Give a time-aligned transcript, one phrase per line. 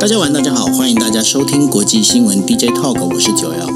[0.00, 3.66] 大家晚，大家好，欢迎大家收听国际新闻 DJ Talk，我是九幺。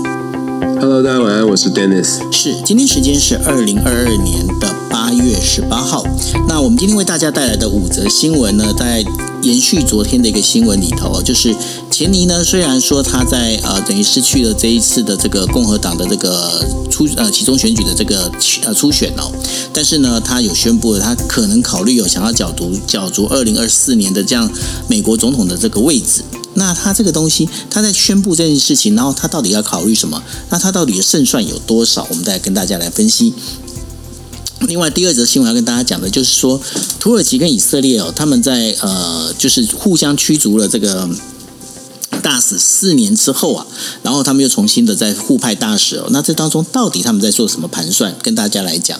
[0.81, 2.18] Hello，大家晚安，我是 Dennis。
[2.33, 6.02] 是，今天时间是二零二二年的八月十八号。
[6.49, 9.05] 那我们今天为大家带来的五则新闻呢，在
[9.45, 11.54] 延续昨天的一个新闻里头，就是
[11.90, 18.32] 钱尼呢，虽然说他在呃等于失去了这一次的这个共和党的这个初呃其中选举的这个
[18.64, 19.30] 呃初选哦，
[19.72, 24.50] 但是呢，他有宣布了他可能考虑有想要角逐角逐二零二四年的这样
[24.88, 26.22] 美国总统的这个位置。
[26.56, 30.22] 那他这个东西，他在宣布这件事情，然后他到底要考虑什么？
[30.50, 32.06] 那他到底的胜算有多少？
[32.08, 33.34] 我们再跟大家来分析。
[34.66, 36.60] 另外，第二则新闻要跟大家讲的就是说，
[36.98, 41.09] 土耳其跟以色列哦，他们在呃，就是互相驱逐了这个
[42.24, 43.66] 大使四年之后啊，
[44.02, 46.06] 然后他们又重新的在互派大使哦。
[46.10, 48.16] 那这当中到底他们在做什么盘算？
[48.23, 48.98] 跟大家来讲。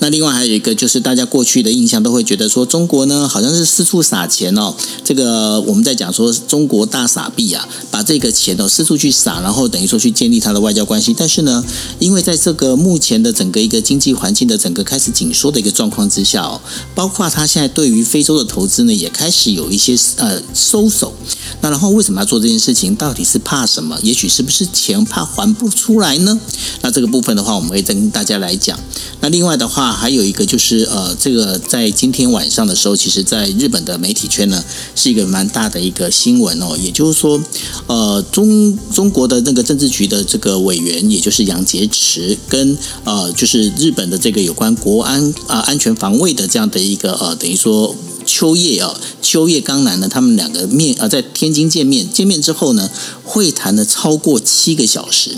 [0.00, 11.14] 那另外还有一个就是大家过去的印象都会觉得说中国呢好像是四处撒钱哦，这个我们在讲说中国大撒币啊，把这个钱哦四处去撒，然后等于说去建立他的外交关系。
[11.16, 11.64] 但是呢，
[11.98, 16.60] 因为在这个目前的整个一个经济环境的整个开始紧缩的一个状况之下哦，
[16.94, 21.14] 包括他现在对于非洲的投资呢也开始有一些呃收手。
[21.62, 22.94] 那然后为什么要做这件事情？
[22.94, 23.98] 到底是怕什么？
[24.02, 26.38] 也许是不是钱怕还不出来呢？
[26.82, 28.78] 那这个部分的话，我们会跟大家来讲。
[29.20, 29.88] 那另外的话。
[29.98, 34.64] 还有一个就是，呃，这个在今天晚上的时候，其实在日本的媒体圈呢，
[34.94, 36.76] 是一个蛮大的一个新闻哦。
[36.80, 37.40] 也就是说，
[37.86, 52.88] 呃，中中国的那个政治局的这个委员，也就是杨洁篪，跟呃，就是日本的这个有关国安啊安全防卫的这样的一个呃，等于说秋叶啊秋叶刚男呢，他们两个面啊在天津见面，见面之后呢，
[53.22, 55.36] 会谈了超过七个小时，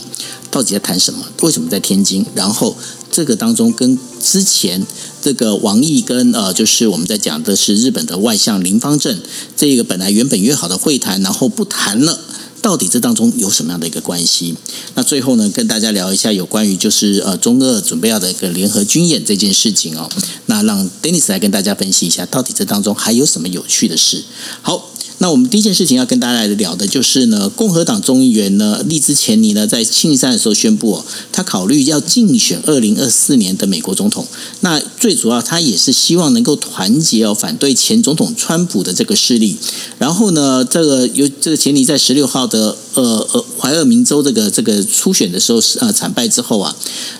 [0.48, 1.27] 到底在谈什么？
[1.42, 2.25] 为什么在天津？
[2.36, 2.77] 然后。
[3.12, 4.86] 这个当中跟之前
[5.20, 9.20] 这个王毅跟呃，就是我们在讲的是日本的外相林方正，
[9.56, 12.20] 这个本来原本约好的会谈，然后不谈了，
[12.62, 14.55] 到底这当中有什么样的一个关系？
[14.95, 20.08] 那最后呢，跟大家聊一下有关于就是呃中俄准备要的一个联合军演这件事情哦。
[20.46, 24.23] 那让 Dennis 来跟大家分析一下，到底这当中还有什么有趣的事？
[24.62, 24.89] 好。
[25.23, 34.27] 那我们第一件事情要跟大家来聊的就是呢，共和党众议员呢，利兹钱尼呢，在星期三的时候宣布，哦，他考虑要竞选二零二四年的美国总统。
[34.61, 39.59] 那最主要，他也是希望能够团结哦，反对前总统川普的这个势力。
[39.98, 46.75] 然后呢，这个有这个钱尼在十六号的呃呃怀俄明州这个这个初选的时候是呃惨败之后啊，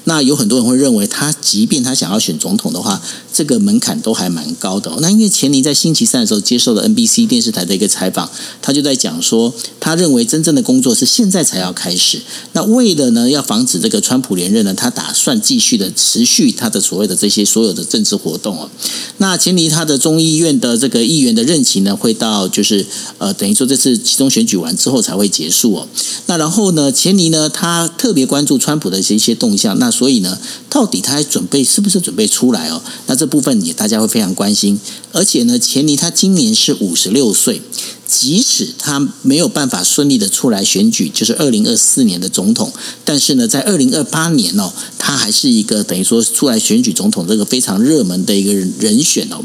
[0.05, 4.91] 那有很多人会认为，他即便他想要选总统的话，这个门槛都还蛮高的。
[5.01, 7.90] 那因为钱尼在星期三的时候接受了 NBC 电视台的一个。
[7.91, 8.31] 采访，
[8.63, 12.23] 他就在讲说，他认为真正的工作是现在才要开始。
[12.53, 18.71] 那为了呢，要防止这个川普连任呢，他打算继续的持续他的所谓的这些所有的政治活动哦。
[19.19, 22.87] 那前提他的众议院的这个议员的任期呢，会到就是
[23.19, 25.89] 呃，等于说这次其中选举完之后才会结束哦。
[26.27, 29.79] 那然后呢，钱尼呢，他特别关注川普的一些动向。
[29.79, 32.81] 那所以呢，到底他还准备是不是准备出来哦？
[33.07, 34.79] 那这部分也大家会非常关心。
[35.13, 37.61] 而且呢，钱尼他今年是五十六岁。
[38.07, 42.73] 即使他没有办法顺利的出来选举，就是二零二四年的总统，
[43.05, 49.41] 但是呢，在二零二八年哦，他还是一个等于说出来选举总统这个非常热门的一个人选哦。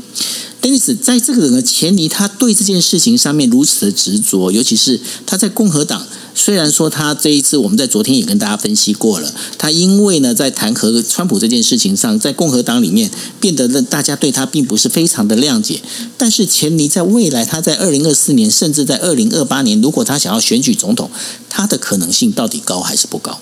[0.59, 6.06] 但是在这个人的前提，他对这件事情上面如此的执着，尤其是他在共和党。
[6.35, 13.09] 虽然说他这一次，我们在昨天也跟大家分析过了，他因为呢在弹劾川普这件事情上，在共和党里面
[13.40, 15.81] 变得呢大家对他并不是非常的谅解。
[16.18, 21.09] 但是钱尼在未来，他在二零二四年，甚至在二零二八年，如果他想要选举总统，
[21.50, 23.40] 他的可能性到底高还是不高？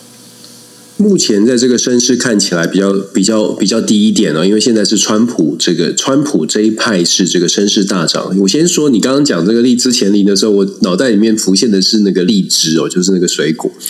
[1.03, 8.34] 目前在这个声势看起来比较比较比较低一点哦，因为现在是川普这个川普这一派是这个声势大涨。
[8.40, 13.69] 我先说，你刚刚讲这个荔枝前林的时候，我脑袋里面浮现的是那个荔枝哦，就是那个水果，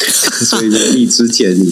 [0.44, 1.72] 所以荔枝 前林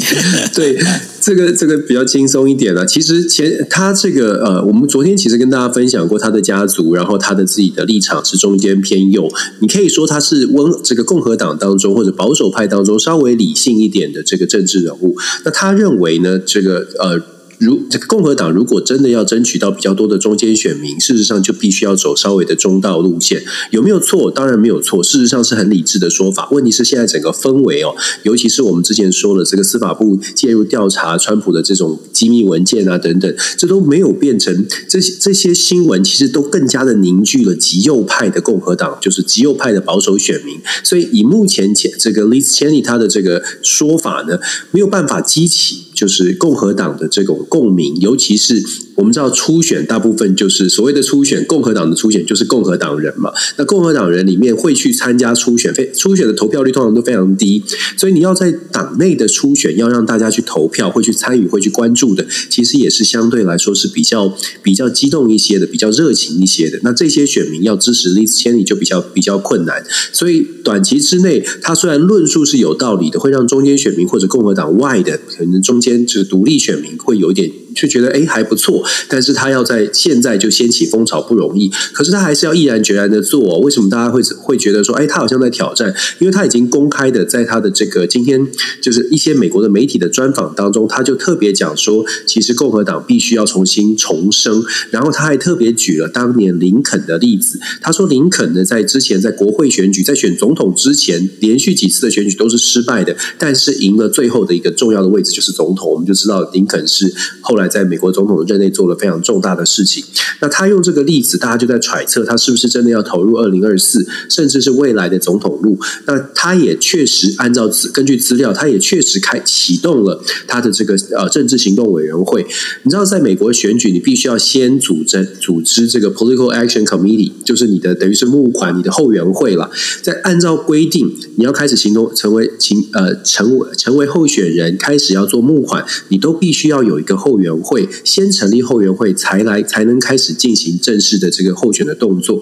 [0.54, 0.78] 对。
[1.22, 2.86] 这个这个比较轻松一点了。
[2.86, 9.32] 其实前他这个呃，我们昨天其实跟大家分享过他的家族，然后他的自己的立场是中间偏右。
[9.60, 15.16] 你可以说他是温这个共和党当中或者保守派当中稍微理性一点的这个政治人物。
[15.46, 17.22] 那他认为呢，这个呃。
[17.62, 24.32] 如这个共和党如果真的要争取到比较多的中间选民，事实上就必须要走稍微的中道路线，有没有错？
[24.32, 26.50] 当然没有错，事实上是很理智的说法。
[26.52, 40.60] 问题是现在整个氛围哦，尤其是我们之前说了这个司法部介入调查川普的这种机密文件啊等等，这都没有变成这些这些新闻，其实都更加的凝聚了极右派的共和党，就是极右派的保守选民。
[40.84, 44.40] 所以以目前前这个 Liz Cheney 他的这个说法呢，
[44.72, 45.91] 没有办法激起。
[46.02, 48.60] 就是共和党的这种共鸣，尤其是
[48.96, 53.32] 我们知道初选大部分就是所谓的初选，共和党的初选就是共和党人嘛。
[53.58, 57.62] 那共和党人里面会去参加初选，非初选的投票率通常都非常低，
[57.96, 66.80] 所以你要在党内的初选要让大家去投票、会去参与、会去关注的，其实也是相对来说是比较比较激动一些的、比较热情一些的。
[66.82, 77.52] 那这些选民要支持丽兹千里就比较比较困难，所以短期之内，他虽然论述是有道理的，会让中间选民或者共和党外的可能中间这个独立选民会有一点。
[77.76, 83.60] 就觉得哎还不错，但是他要在现在就掀起风潮不容易，可是他还是要毅然决然的做。
[83.60, 85.94] 为什么大家会会觉得说，哎，他好像在挑战？
[86.20, 88.46] 因为他已经公开的在他的这个今天
[88.82, 94.64] 就是一些美国的媒体的专访当中，他就特别讲说，其实共和党必须要重新重生。
[94.90, 105.90] 然后他还特别举了当年林肯的例子，他说林肯呢在之前在国会选举在选总统之前，连续几次的选举都是失败的，但是赢了最后的一个重要的位置就是总统。
[105.90, 107.61] 我们就知道林肯是后来。
[107.68, 110.04] 在美国总统任内做了非常重大的事情，
[110.42, 115.78] 那他用这个例子，大家就在揣测他是不是真的要投入二零二四，甚至是未来的总统路。
[116.06, 122.46] 那他也确实按照根据资料，他也确实开启动了他的这个呃政治行动委员会。
[122.84, 129.70] 你知道，在美国选举，你必须要先组织组织这个 Political Action Committee，就是你的等于是募款你的后援会了。
[130.02, 137.51] 在按照规定，你要开始行动，成为行呃成为成为候选人，开始要做募款，你都必须要有一个后援。
[137.58, 142.42] 会先成立后援会，才来才能开始进行正式的这个候选的动作，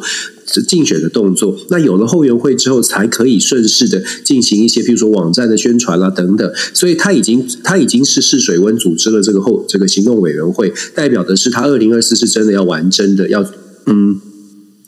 [0.68, 1.58] 竞选的动作。
[1.70, 6.52] 那有了后援会之后，才可以顺势的进行一些，譬如说网站的宣传啦等等。
[6.74, 13.44] 所以他已经他已经是试水温组织了这个后这个行动委员会，代表的是他二零二四是真的要玩真的，要
[13.86, 14.20] 嗯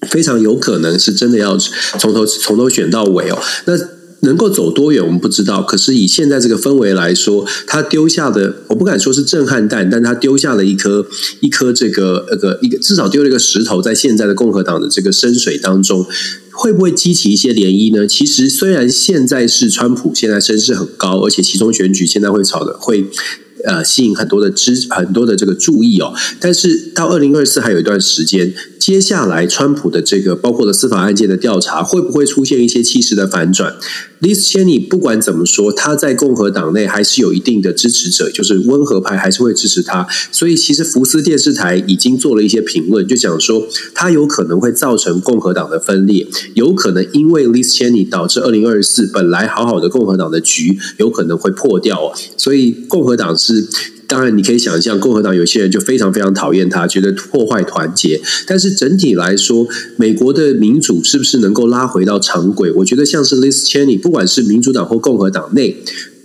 [0.09, 3.39] 非常有可能是真的要从头从头选到尾哦。
[3.65, 4.00] 那。
[4.21, 5.61] 能够走多远，我们不知道。
[5.61, 11.05] 可是以现在这个氛围来说，他丢下的，我不敢说是震撼弹，但他丢下了一颗
[11.39, 16.05] 一颗这个那个一个，至少丢了一个石头，在现在的共和党的这个深水当中，
[16.51, 18.07] 会不会激起一些涟漪呢？
[18.07, 23.05] 其实虽然现在是川普现在声势很高，而且其中选举现在会炒的会。
[23.63, 33.75] 呃，吸引很多的支很多的这个注意哦，但是到二零二四还有一段时间，接下来川普的这个包括了司法案件的调查，会不会出现一些气势的反转
[34.21, 40.07] ？Liz Cheney 不管怎么说，他在共和党内还是有一定的支持者，就是温和派还是会支持他。
[40.31, 52.13] 所以其实福斯电视台已经做了一些评论，就讲说他有可能会造成共和党的分裂，有可能因为 Liz Cheney 导致二零二四本来好好的共和党的局有可能会破掉。
[52.37, 53.67] 所以共和党是。
[54.11, 58.19] 当然你可以想象，共和党有些人就非常非常讨厌他，觉得破坏团结。
[58.45, 59.65] 但是整体来说，
[59.95, 62.69] 美国的民主是不是能够拉回到常轨？
[62.73, 65.77] 我觉得像是 Liz Cheney，不管是民主党或共和党内。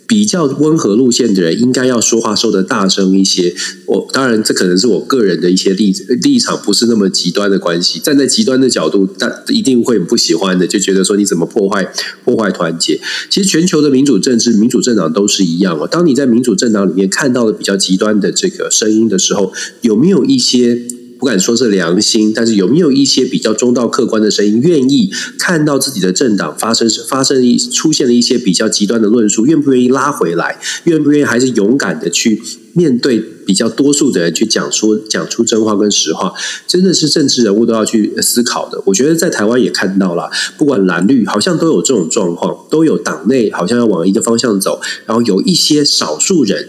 [0.06, 3.55] 比较温和路线的人，应该要说话说的大声一些。
[3.87, 5.93] 我当然，这可能是我个人的一些立
[6.23, 7.99] 立场，不是那么极端的关系。
[7.99, 11.93] 站在极端的角度，但一定会不喜欢的，就觉得说你怎么破坏
[12.25, 13.00] 破坏团结。
[13.29, 15.88] 其实全球的民主政治、民主政党都是一样哦。
[15.91, 20.82] 当你在民主政党里面看到了比较极端的这个声音的时候，有没有一些？
[21.19, 30.59] 不敢说是良心，但是有没有一些比较中道、客观的声音，愿意看到自己的政党发生发生一出现了一些比较极端的论述，愿不愿意拉回来？
[30.85, 32.43] 愿不愿意还是勇敢的去
[32.75, 36.35] 面对比较多数的人，去讲说讲出真话跟实话？
[36.67, 38.83] 真的是政治人物都要去思考的。
[38.87, 46.69] 我觉得在台湾也看到了，不管蓝绿，好像都有这种状况，都有党内好像要往一个方向走，然后有一些少数人。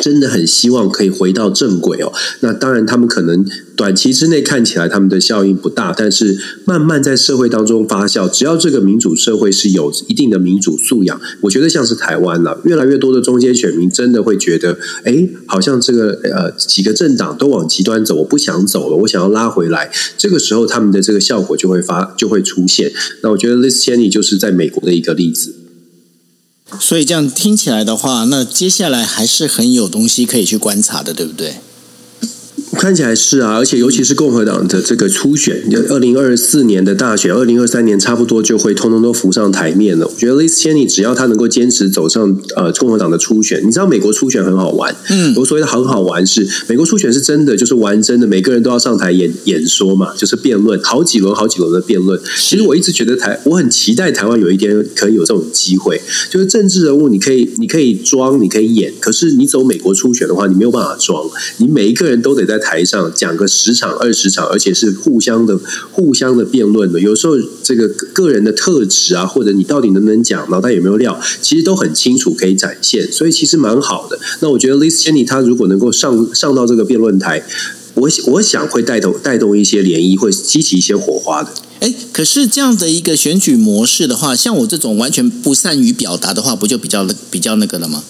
[0.00, 2.12] 真的很希望可以回到正轨哦。
[2.40, 3.44] 那当然，他们可能
[3.76, 8.28] 短期之内看起来他们的效应不大，但是慢慢在社会当中发酵。
[8.28, 19.90] 只要这个民主社会是有一定的民主素养，我觉得像是台湾了，越来越多的中间选民真的会觉得，哎，好像这个呃几个政党都往极端走，我不想走了，我想要拉回来。
[20.16, 22.92] 这个时候，他们的这个效果就会发就会出现。
[23.22, 25.54] 那我觉得 Liz Cheney 就是在美国的一个例子。
[26.80, 31.60] 所以这样听起来的话，那接下来还是很有东西可以去观察的，对不对？
[32.74, 40.06] 看起来是啊，而且尤其是共和党的这个初选，二零二四年的大选，二零二三年差不多就会通通都浮上台面了。
[40.06, 52.20] 我觉得 Liz Cheney 只要他能够坚持走上呃共和党的初选，你知道美国初选很好玩，嗯，我所谓的很好玩是美国初选是真的，就是玩真的，每个人都要上台演演说嘛，就是辩论，好几轮好几轮的辩论。
[52.36, 61.24] 其实我一直觉得台，我很期待台湾有一天可以有这种机会，就是政治人物你可以你可以装，你可以演，可是你走美国初选的话，你没有办法装，
[61.58, 62.63] 你每一个人都得在。
[62.64, 65.60] 台上讲个十场二十场，而且是互相的
[65.92, 66.98] 互相的辩论的。
[66.98, 73.12] 有时候这个个人的特质啊，或者你到底能不能讲，脑袋有没有料，其实都很清楚可以展现。
[73.12, 74.18] 所以其实蛮好的。
[74.40, 77.44] 那我觉得 Liz Cheney 他如果能够上上到这个辩论台，
[77.94, 81.50] 我我想会带动带动一些涟漪，会激起一些火花的。
[81.80, 88.02] 哎，可是这样的一个选举模式的话，像我这种完全不善于表达的话，不就比较比较那个了吗？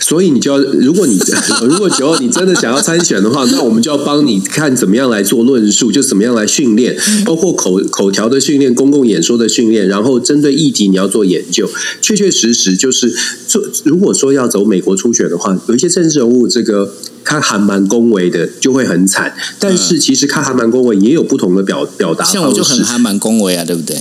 [0.00, 1.18] 所以你就要，如果你
[1.66, 11.68] 如果九号你真的想要参选的话，那我们就要帮你看怎么样来做论述，就怎么样来训练，包括口口条的训练、公共演说的训练，然后针对议题你要做研究。
[12.00, 13.12] 确确实实就是
[13.48, 19.34] 做，如果说要走美国初选的话，有一些政治人物这个他还蛮恭维的，就会很惨。
[19.58, 23.96] 但是其实他还蛮恭维，也有不同的表表达像我就很还蛮恭维啊，对不对？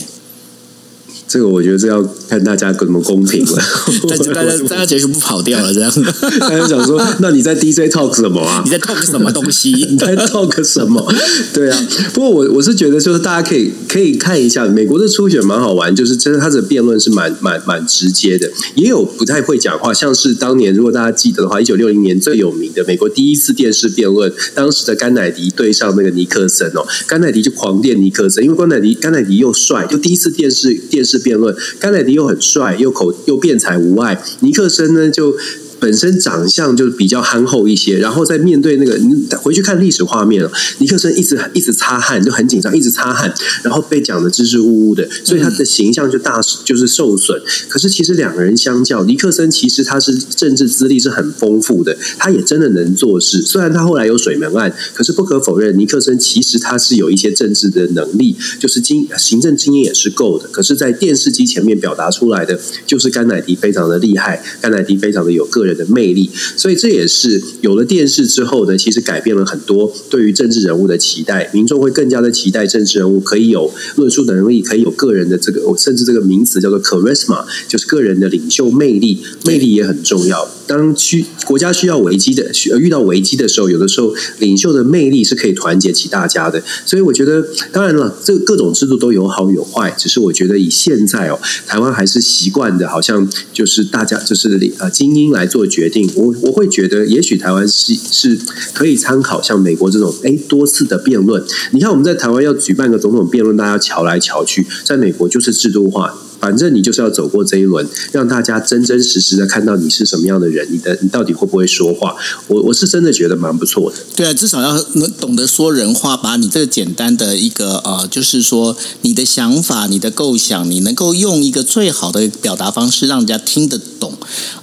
[1.27, 3.63] 这个我觉得这要看大家怎么公平了。
[4.07, 5.91] 大家大家大家结束不跑掉了这样。
[6.39, 8.61] 大家想说，那你在 DJ talk 什么啊？
[8.63, 9.71] 你在 talk 什么东西？
[9.89, 11.13] 你在 talk 什么？
[11.51, 11.87] 对啊。
[12.13, 31.14] 不过我我是觉得，就是大家可以可以看一下美国的初选蛮好玩，就是真的他的辩论是蛮蛮蛮直接的，也有不太会讲话，像是当年如果大家记得的话，一九六零年最有名的美国第一次电视辩论，当时的甘乃迪对上那个尼克森哦，甘乃迪就狂电尼克森，因为甘乃迪甘乃迪又帅，就第一次电视电视。
[31.19, 35.35] 辩论，甘乃迪又很帅，又口又辩才无碍，尼克森呢就。
[35.85, 40.43] 本身长相就比较憨厚一些，然后在面对那个，你回去看历史画面
[40.79, 47.39] 尼克森一直一直擦汗，就很紧张，一直擦汗，然后被讲的支支吾吾的，所以他的形象就大就是受损。
[47.69, 53.43] 可是其实两个人相较，尼克森其实他是政治资历是很丰富的，他也真的能做事。
[53.43, 60.49] 虽然他后来有水门案，可是不可否认，尼克森其实他是有一些政治的能力，就是经行政经验也是够的。
[60.51, 65.74] 可是，在电视机前面表达出来的，就是甘乃迪非常的厉害，甘乃迪非常的有个人。
[65.75, 80.49] 的魅力，所以这也是有了电视之后呢，其实改变了很多对于政治人物的期待，民众会更加的期待政治人物可以有论述能力，可以有个人的这个，甚至这个名词叫做 charisma，就是个人的领袖魅力，魅力也很重要。
[80.67, 86.61] 当需国家需要危机的，遇到危机的时候，有的时候领袖的魅力是可以团结起大家的。
[86.85, 96.09] 所以我觉得，当然了，这各种制度都有好有坏，只是我觉得以现在哦，台湾还是习惯的，好像就是大家就是呃精英来做决定。
[96.15, 98.39] 我我会觉得，也许台湾是是
[98.73, 101.43] 可以参考像美国这种哎多次的辩论。
[101.71, 106.17] 你看我们在台湾要举办个总统辩论，大家瞧来瞧去，在美国就是制度化。
[106.39, 112.15] 反正你就是要走过这一轮，让大家真真实实的看到你是什么样的人，你的你到底会不会说话？
[112.47, 113.97] 我我是真的觉得蛮不错的。
[114.15, 124.13] 对啊，至少要能懂得说人话，把你这个简单的一个呃，就是说你的想法、你的构想，你能够用一个最好的表达方式，让人家听得懂。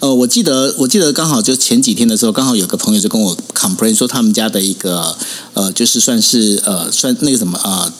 [0.01, 5.17] 呃，我记得我记得刚好就前几天的时候，刚好有个朋友就跟我 complain 说，他们家的一个
[5.55, 7.93] 呃，就是算是呃，算那个什么啊。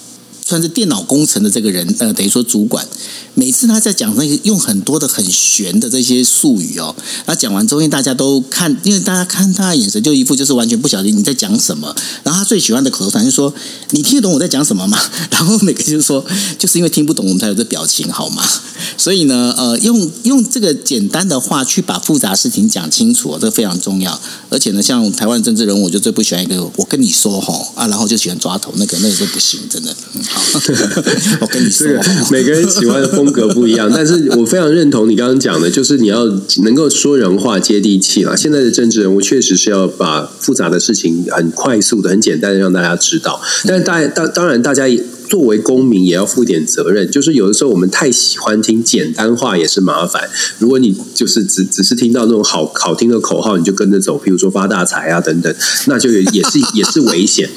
[0.45, 2.87] 算是电脑工程的这个人，呃，等于说主管，
[3.35, 6.95] 每次他在讲那个用很多的很玄的这些术语哦，
[7.25, 11.95] 他讲完之后，大家都看，因为大家看他的眼神就一副就是完全不晓得你在讲什么。
[12.25, 13.53] 然后他最喜欢的口头禅就说
[13.91, 14.99] ：“你听得懂我在讲什么吗？”
[15.31, 16.25] 然后每个就是说，
[16.59, 18.43] 就是因为听不懂，我们才有这表情，好吗？
[18.99, 24.21] 所以呢，呃，用用这个简单的话去把复杂事情讲清楚，这个非常重要。
[24.51, 29.95] 而且呢，像台湾政治人物，我就最不喜欢一个我跟你说吼啊，然后就喜欢抓头，那个那个就不行，真的。
[31.41, 31.87] 我跟你说，
[32.31, 36.25] 每个人喜欢的风格不一样，但是我非常认同你刚刚讲的，就是你要
[36.63, 38.37] 能够说人话、接地气啊。
[38.37, 45.03] 现在的政治人物确实是要把复杂的事情很快速的、很简单的让大家知道，但是大当当然大家也。
[45.33, 50.29] 作为公民也要负点责任，就是有的时候我们太喜欢听简单话也是麻烦。
[50.59, 55.55] 如果你就是只只是听到那种好好听的口号，你就跟着走，比如说发大财啊等等，
[55.87, 57.49] 那就也是 也是危险。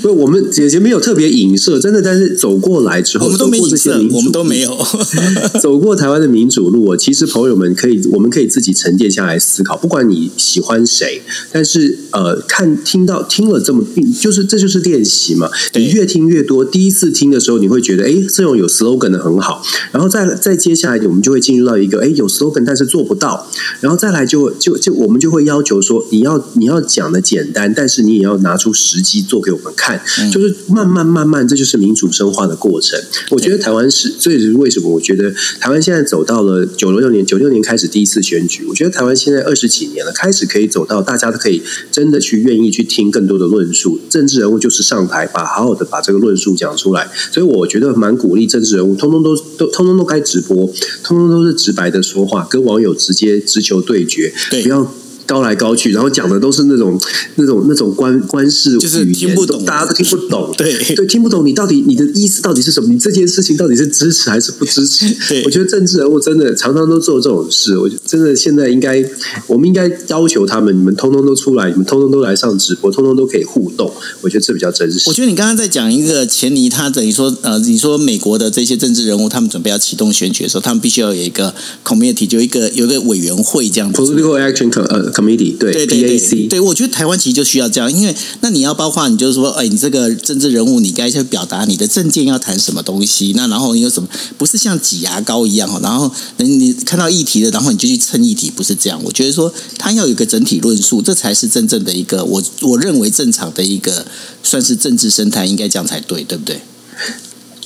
[0.00, 4.78] 不，我们姐姐没有特别影射，真的，但是走过来之后，我们都没影射，我们都没有
[5.60, 6.96] 走过台湾的民主路。
[6.96, 9.76] 其实朋友们可以，我们可以自己沉淀下来思考。
[9.76, 13.84] 不管你喜欢谁，但是呃，看听到听了这么，
[14.20, 15.50] 就是这就是练习嘛。
[15.74, 17.12] 你越听越多，第一次。
[17.16, 19.62] 听的时候，你会觉得，哎，这种有 slogan 的很好。
[19.90, 23.48] 然后再再接下来，我们就会进入到一个，哎，有 slogan 但是做不到。
[23.80, 30.00] 然后再来，就就就我们就会要求说，你要你要讲的简单，但是你也要拿出时机做给我们看。
[30.30, 33.00] 就是慢慢慢慢，这就是民主深化的过程。
[33.30, 38.66] 我觉得台湾是，这也是为什么我觉得台湾现在走到了九六年，九六年开始第一次选举。
[38.68, 43.98] 我觉得台湾现在二十几年了，开始可以走到大家都可以真的去愿意去听更多的论述。
[44.10, 47.05] 政治人物就是上台，把好好的把这个论述讲出来。
[47.30, 50.66] 所以我觉得蛮鼓励政治人物，通通都都通通都开直播，
[51.02, 54.32] 通通都是直白的说话，跟网友直接直球对决，
[54.62, 54.92] 不要
[55.26, 56.98] 高来高去，然后讲的都是那种
[57.34, 60.52] 那种那种官官事，就是听不懂，大家都听不懂。
[60.56, 62.92] 对对，听不懂你到底你的意思到底是什么？
[62.92, 65.06] 你这件事情到底是支持还是不支持？
[65.28, 67.76] 对，我觉得政治人物真的常常都做这种事。
[67.76, 69.04] 我觉得真的现在应该，
[69.46, 73.92] 我们应该要求他们，你们通通都出来，你们通通都来上直播，通通都可以互动。
[74.20, 75.08] 我觉得这比较真实。
[75.08, 81.54] 我觉得你刚刚在讲一个前提，他等于说呃，你说美国的这些政治人物，他们准备要启动选举的时候，他们必须要有一个
[81.84, 84.00] committee，就一个有一个委员会这样子。
[84.02, 94.06] Political Action 呃 Committee，对对对对，对我觉得台湾其实就需要这样，因为那你要包括你就是说，哎，你这个政治人物，你该去表达你的政见要谈什么东西，那然后你有什么
[94.36, 99.00] 不是像挤牙膏一样哈，然后你看到议题的，然后你就去蹭议题，不是这样。
[99.02, 104.06] 我觉得说他要有一个整体论述，这才是真正的一个我我认为正常的一个
[104.42, 106.60] 算是政治生态，应该这样才对，对不对？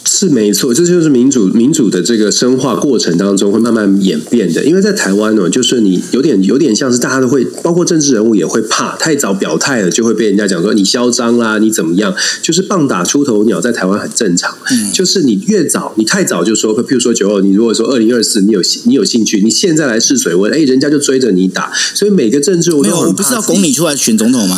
[0.04, 4.64] 是没错，这就是民主民主的这个深化过程当中会慢慢演变的。
[4.64, 12.14] 因为在台湾呢，就是你有点有点像是大家都会，包括政治人物也会怕太早表态了，就会被人家讲说你嚣张啦，你怎么样？
[12.42, 14.56] 就是棒打出头鸟，在台湾很正常。
[14.70, 21.70] 嗯，就是你越早，你太早就说，譬如说九二，你如果说二零二四，你有你有兴趣，你现在来试水温，哎，人家就追着你打。
[21.94, 24.56] 所以每个政治，没有，我不是要拱你出来选总统吗？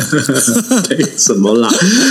[0.88, 1.68] 对，什么啦？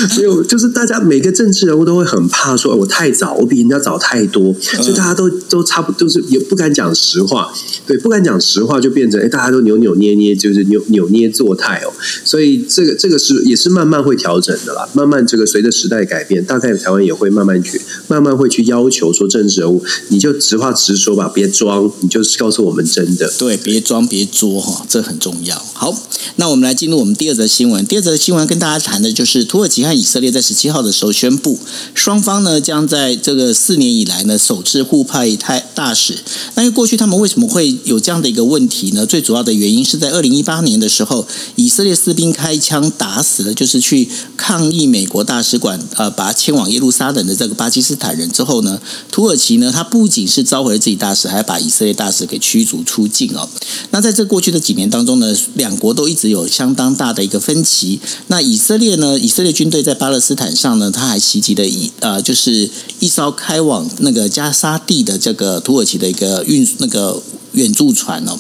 [0.09, 3.31] 所以，就是大家每个政治人物都会很怕说，我太早。
[3.41, 7.51] 我比人家早太多，所以大家都都差不都是也不敢讲实话，
[7.87, 11.93] 对，不敢讲实话就变成哎，大家都扭扭捏捏，就是扭扭捏作态哦。
[12.23, 25.55] 所以这个这个是也是慢慢会调整的啦，慢慢这个随着时代改变，大概台湾也会慢慢去慢慢会去要求说政治人物，你就直话直说吧，别装，你就是告诉我们真的，对，别装别作哈，这很重要。
[25.73, 25.95] 好，
[26.35, 31.57] 那我们来进入我们第二则新闻，第二则新闻跟大家谈的就是土耳其和以色列在十七号的时候宣布，
[31.95, 36.17] 双方呢将在这个四年以来呢，首次互派太大使。
[36.55, 39.05] 那因为过去他们为什么会有这样的一个问题呢？
[39.05, 53.47] 最主要的原因是在二零一八年的时候，以色列士兵开枪打死了就是去抗议美国大使馆呃，把他迁往耶路撒冷的这个巴基斯坦人之后呢，土耳其呢，他不仅是召回了自己大使，还把以色列大使给驱逐出境哦。
[53.91, 57.99] 那在这过去的几年当中呢，两国都一直有相当大的一个分歧。
[58.27, 62.69] 那以色列呢，以色列军队在巴勒斯坦上呢，他还袭击了以呃，就是
[63.01, 63.35] 一艘。
[63.41, 67.19] 开往那个加沙地的这个土耳其的一个运那个
[67.53, 68.37] 援助船哦。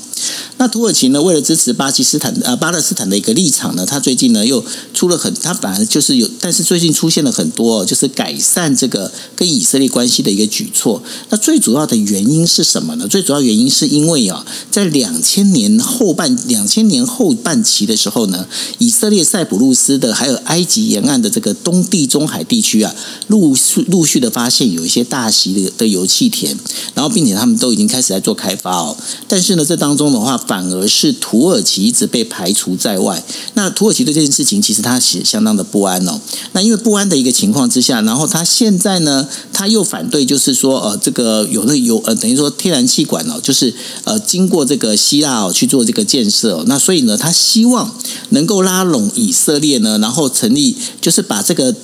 [0.57, 1.19] 那土耳其呢？
[1.19, 11.01] 为了支持巴基斯坦呃巴勒斯坦的一个立场呢，他最近呢又出了很，他反而就是有，但是最近出现了很多就是改善这个跟以色列关系的一个举措。
[11.29, 13.07] 那最主要的原因是什么呢？
[13.07, 18.45] 最主要原因是因为啊，在两千年后半两千年后半期的时候呢，
[18.77, 22.93] 以色列塞浦路斯的还有埃及沿岸的这个东地中海地区啊，
[23.25, 26.55] 陆续陆续的发现有一些大型的的油气田，
[26.93, 28.95] 然后并且他们都已经开始在做开发哦。
[29.27, 30.31] 但是呢，这当中的话。
[30.47, 33.23] 反而是土耳其一直被排除在外。
[33.53, 36.19] 那土耳其对这件事情，其实他是相当的不安哦。
[36.53, 46.63] 那因为不安的一个情况之下，然后他现在呢，他又反对，就是说，呃，这个有的有呃，等于说天然气管哦，就是呃，经过这个希腊哦去做这个建设。
[46.67, 47.95] 那所以呢，他希望
[48.29, 51.75] 能够拉拢以色列呢，然后成立，就是把这个。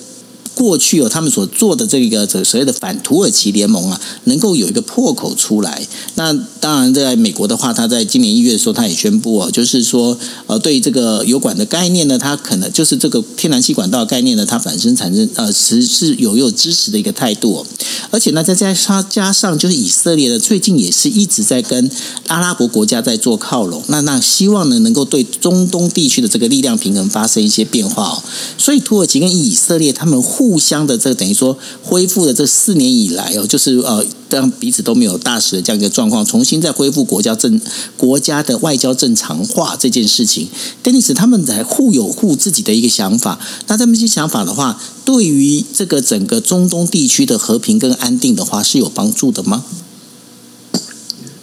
[0.57, 5.87] 过去有他们所做的这个这所谓的反土耳其联盟啊，能够有一个破口出来。
[6.15, 10.17] 那当然，在美国的话，他在今年一月的时候，他也宣布哦，就是说，
[10.47, 17.63] 呃，对这个油管的概念呢，它可能就是这个天然气管道概念呢，它本身产生呃，是是有有支持的一个态度。
[18.09, 21.91] 而且呢，再加上加上就是以色列呢，最近也是一直在跟
[22.25, 23.83] 阿拉伯国家在做靠拢。
[23.87, 28.23] 那那希望呢，能够对中东地区的这个力量平衡发生一些变化哦。
[28.57, 37.59] 所以土耳其跟以色列他们互互相的这等于说恢复了这四年以来哦，就是呃，让彼此都没有大使的这样一个状况，重新再恢复国家正
[37.97, 40.47] 国家的外交正常化这件事情，
[40.81, 43.37] 但因此他们在互有互自己的一个想法。
[43.67, 49.65] 那这么一些想法的话，对于这个整个中东地区的和平跟安定的话，是有帮助的吗？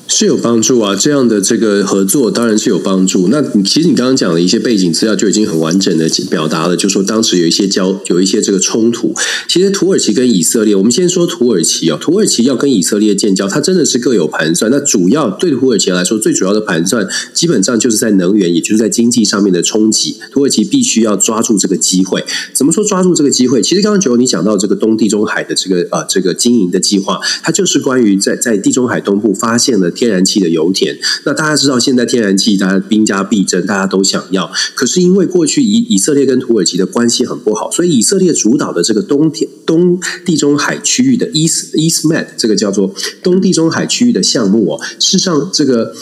[0.06, 3.28] 是有帮助啊，这样的这个合作当然是有帮助。
[3.28, 9.14] 那其实你刚刚讲的一些背景资料就已经很完整的表达了，就说当时有一些交有一些这个冲突。
[9.48, 14.70] 其实土耳其跟以色列，我们先说土耳其哦，土耳其要跟以色列建交，它真的是各有盘算。
[14.70, 20.18] 那主要对土耳其来说，最主要的盘算基本上就是在能源，也就是在经济上面的冲击。
[20.30, 22.22] 土耳其必须要抓住这个机会。
[22.52, 23.62] 怎么说抓住这个机会？
[23.62, 29.90] 其实刚刚九你讲到这个东地中海的这个呃这个经营的计划，它就是关于在在地中海东部发现了。
[29.94, 34.50] 天然气的油田，那大家知道，现在天然气大家兵家必争，大家都想要。
[34.74, 45.94] 可是因为过去以以色列跟土耳其的关系很不好，所以以色列主导的这个东天东地中海区域的 East East Med 这个叫做东地中海区域的项目哦，事实上这个。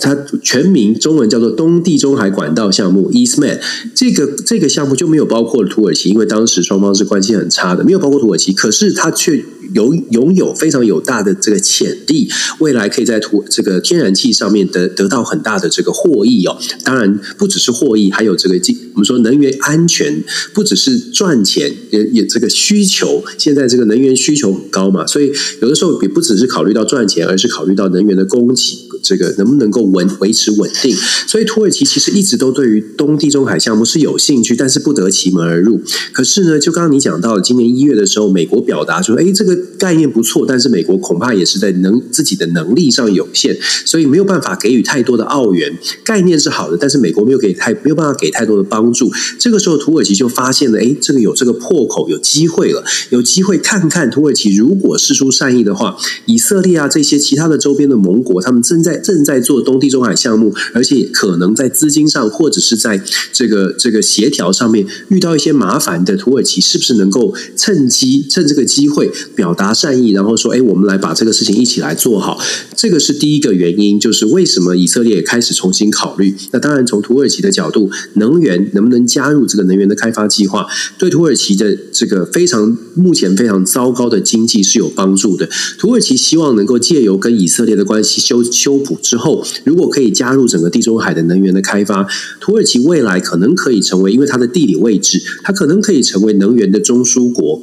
[0.00, 3.60] 它全名中文叫做东地中海管道项目，Eastman。
[3.94, 8.52] 这个这个项目就没有包括土耳其，因为当时双方是关系很差的，没有包括土耳其。
[8.52, 12.28] 可是它却有拥有非常有大的这个潜力，
[12.58, 16.58] 未来可以在土这个天然气上面得得到很大的这个获益哦。
[16.82, 18.60] 当然不只是获益，还有这个
[18.94, 23.24] 我们说能源安全，不只是赚钱，也也这个需求。
[23.38, 28.88] 现在这个能源需求很高嘛，所以有的时候也不只是考虑到赚钱，而是考虑到能源的供给。
[29.02, 30.96] 这个能不能够稳维持稳定？
[31.26, 35.80] 所以土耳其其实一直都对于东地中海项目是有兴趣，但是不得其门而入。
[36.12, 45.76] 可是呢，就刚刚你讲到，今年一月的时候，美国表达说：“哎，这个概念不错，但是美国恐怕也是在能自己的能力上有限，所以没有办法给予太多的澳元。
[46.04, 49.12] 概念是好的，但是美国没有给太没有办法给太多的帮助。
[49.38, 58.94] 这个时候，土耳其就发现了：哎，这个有这个破口，有机会了，有机会看看土耳其如果施出善意的话，以色列啊这些其他的周边的盟国，他们正在。
[59.04, 72.38] 正在做东地中海项目，而且可能在资金上或者是在这个这个协调上面遇到一些麻烦的土耳其，是不是能够趁机趁这个机会表达善意，然后说：“哎，我们来把这个事情一起来做好。”
[72.76, 76.34] 这个是第一个原因，就是为什么以色列也开始重新考虑。
[76.52, 80.66] 那当然，从土耳其的角度，能源能不能加入这个能源的开发计划，
[80.98, 85.48] 对土耳其的这个非常目前非常糟糕的经济是有帮助的。
[85.78, 88.98] 土耳其希望能够借由跟以色列的关系修修补。
[89.02, 92.06] 之后，如果可以加入整个地中海的能源的开发，
[92.40, 97.62] 土耳其未来可能可以成为，因为它的地理位置，它可能可以成为能源的中枢国。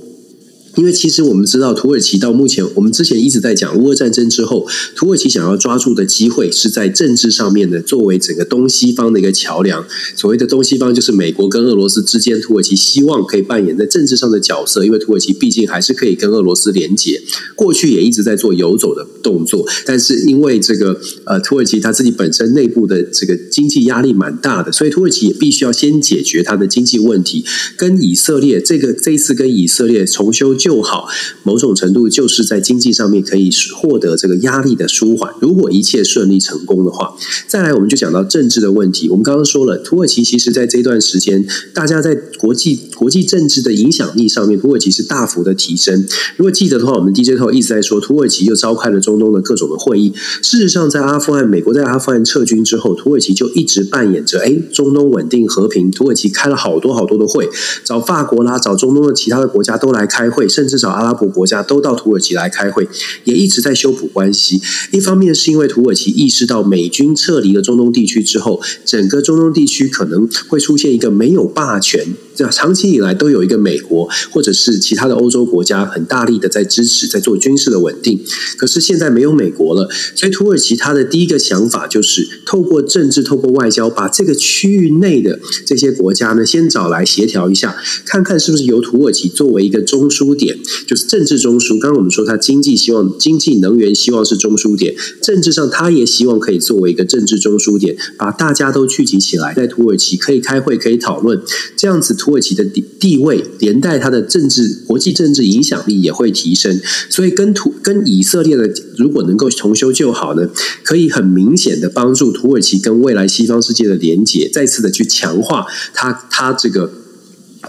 [0.82, 9.86] 因为其实我们知道，土耳其到目前，我们之前一直在讲，乌俄战争之后，土耳其想要抓住的机会是在政治上面的，作为整个东西方的一个桥梁。
[10.16, 17.22] 所谓的东西方，就是美国跟俄罗斯之间，土耳其希望可以扮演在政治上的角色，因为土耳其毕竟还是可以跟俄罗斯连接。
[17.56, 27.46] 过去也一直在做游走的动作，但是因为这个呃，土耳其它自己本身内部的这个经济压力蛮大的，所以土耳其也必须要先解决它的经济问题。
[27.78, 30.71] 跟以色列这个这一次跟以色列重修旧。
[30.72, 31.10] 就好，
[31.44, 35.34] 某种程度就是在经济上面可以获得这个压力的舒缓。
[35.42, 37.14] 如果一切顺利成功的话，
[37.46, 39.10] 再来我们就讲到政治的问题。
[39.10, 46.08] 我们刚刚说了，土耳其其实在这段时间，大家在国际国际政治的影响力上面，土耳其是大幅的提升。
[46.38, 50.14] 如果记得的话，我们 DJ 头一直在说，土耳其又召开了中东的各种的会议。
[50.42, 55.92] 事实上，在阿富汗，美国在阿富汗撤军之后，土耳其就一直扮演着哎，中东稳定和平。
[55.92, 57.50] 土耳其开了好多好多的会，
[57.84, 60.48] 找法国啦，找中东的其他的国家都来开会。
[60.52, 62.88] 甚至找阿拉伯国家都到土耳其来开会，
[63.24, 64.62] 也一直在修补关系。
[64.92, 72.06] 一方面是因为土耳其意识到美军撤离了中东地区之后，整个中东地区可能会出现一个没有霸权。
[72.36, 78.20] 这长期以来都有一个美国或者是其他的欧洲国家很大力的在支持，在做军事的稳定。
[78.58, 91.80] 可是现在没有美国了，所以土耳其他的第一个想法就是透过政治、透过外交，把这个区域内的这些国家呢，先找来协调一下，看看是不是由土耳其作为一个中枢点，就是政治中枢。
[91.80, 101.42] 刚刚我们说，他经济希望、经济能源希望是中枢点，政治上他也希望可以作为一个政治中枢点，把大家都聚集起来，在土耳其可以开会、可以讨论，
[101.76, 102.16] 这样子。
[102.22, 106.80] 土耳其的地地位，连带它的政治国际政治影响力也会提升，
[107.10, 110.48] 所以跟土跟以色列的如果能够重修旧好呢，
[110.84, 117.01] 可以很明显的帮助土耳其跟未来西方世界的连结，再次的去强化它它这个。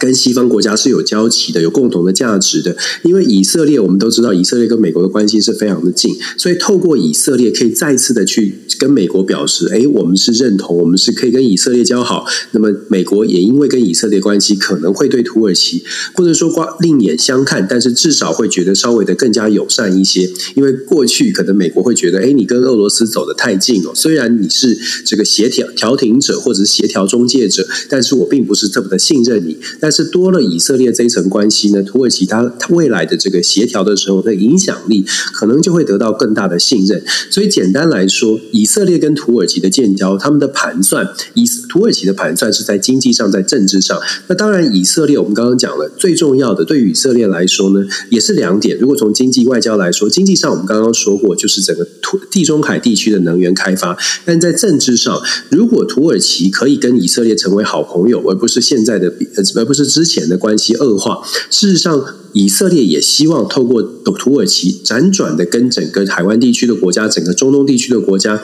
[0.02, 2.76] 跟西方国家是有交集的，有共同的价值的。
[3.04, 12.26] 因为以色列，我们都知道，以色列跟美国的关系是非常的近，所以透过以色列，可以再次的去跟美国表示：，哎，我们是认同，我们是可以跟以色列交好。
[12.50, 15.84] 那么，美国也因为跟以色列关系，可能会对土耳其，
[16.14, 20.28] 或者说光另眼相看，但是至少会觉得稍微的更加友善一些。
[20.56, 29.58] 因为过去可能美国会觉得：，哎，你跟俄罗斯走得太近了，虽然你是这个协调调停者或者是协调中介者，但是我并不是这么的信任你。
[29.78, 37.04] 但是多了以色列这一层关系呢，土耳其它它未来的这个协调的时候的影响力，可能就会得到更大的信任。
[37.30, 44.00] 所以简单来说，以色列跟土耳其的建交，他们的盘算，以土耳其的盘算是在经济上，在政治上。
[44.28, 48.78] 那当然，以色列我们刚刚讲了，最重要的对以色列来说呢，也是两点。
[48.78, 53.96] 如果从经济外交来说，经济上我们刚刚说过，就是整个土地中海地区的能源开发。
[54.24, 59.12] 但在政治上，如果土耳其可以跟以色列成为好朋友，而不是现在的，
[59.56, 60.22] 而不是之前。
[60.22, 68.40] 的关系恶化，事实上，以色列也希望透过土耳其辗转的跟整个海湾地区的国家、整个中东地区的国家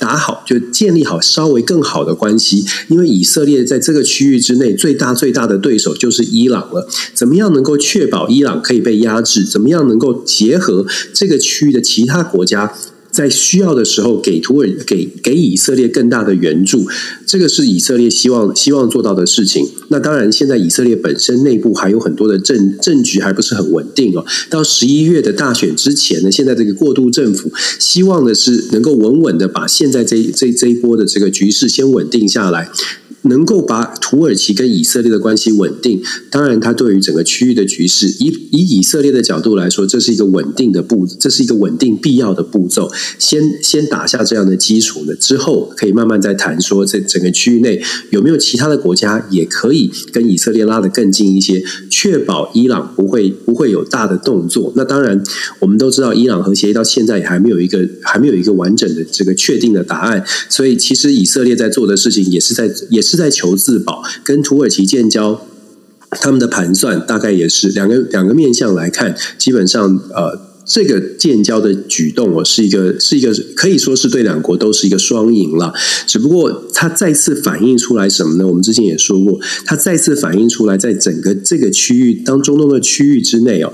[0.00, 2.64] 打好，就建立好稍微更好的关系。
[2.88, 6.88] 因为以色列在这个区域之内最大最大的对手就是伊朗了。
[7.14, 9.44] 怎么样能够确保伊朗可以被压制？
[9.44, 12.74] 怎么样能够结合这个区域的其他国家？
[13.10, 16.86] 在需要的时候给土耳给给以色列更大的援助，
[17.26, 19.66] 这个是以色列希望希望做到的事情。
[19.88, 24.24] 那当然，现在以色列本身内部还有很多的政政局还不是很稳定哦。
[24.50, 32.70] 到十一月的大选之前呢，现在这个过渡政府希望的是能够稳稳的把现在这这这一波的这个局势先稳定下来。
[33.22, 42.88] 能够把土耳其跟以色列的关系稳定，当然，它对于整个区域的局势，以以以色列的角度来说，这是一个稳定的步，这是一个稳定必要的步骤。
[43.18, 54.72] 先先打下这样的基础呢，之后可以慢慢再谈说，在整个区域内有没有其他的国家也可以跟以色列拉得更近一些，确保伊朗不会不会有大的动作。
[54.74, 55.22] 那当然，
[55.58, 60.24] 我们都知道，伊朗核协议到现在也还没有一个还没有一个完整的这个确定的答案。
[60.48, 63.18] 所以，其实以色列在做的事情也是在也是。
[63.18, 65.44] 在求自保，跟土耳其建交，
[66.08, 75.72] 他们的盘算大概也是两个两个面向来看，基本上呃，这个建交的举动哦，是一个是一个可以说是对两国都是一个双赢了。
[76.06, 78.46] 只不过它再次反映出来什么呢？
[78.46, 83.72] 我们之前也说过，它再次反映出来，在整个这个区域当中东的区域之内哦。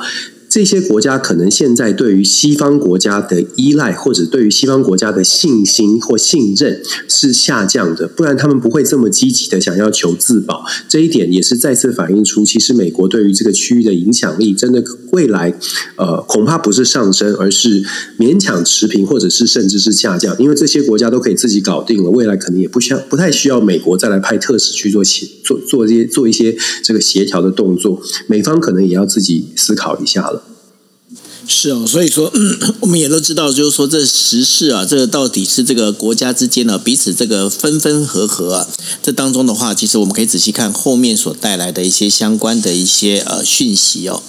[0.55, 10.65] 这些国家可能现在对于西方国家的依赖，或者对于西方国家的信心或信任是下降的，不然他们不会这么积极的想要求自保。
[10.89, 15.53] 这一点也是再次反映出，其实美国对于这个区域的影响力，真的未来
[15.97, 17.83] 呃恐怕不是上升，而是
[18.17, 20.37] 勉强持平，或者是甚至是下降。
[20.39, 30.44] 因为这些国家都可以自己搞定了，未来可能也不需要不太需要美国再来派特使去做协做做这些做一些这个协调的动作，美方可能也要自己思考一下了。
[31.47, 32.33] 是哦，所以说
[32.81, 38.69] 我们也都知道，就是说这时事啊，这个到底是这个国家之间呢彼此这个分分合合啊，
[39.03, 44.23] 这当中的话，其实我们可以仔细看后面所带来的一些相关的一些呃讯息哦。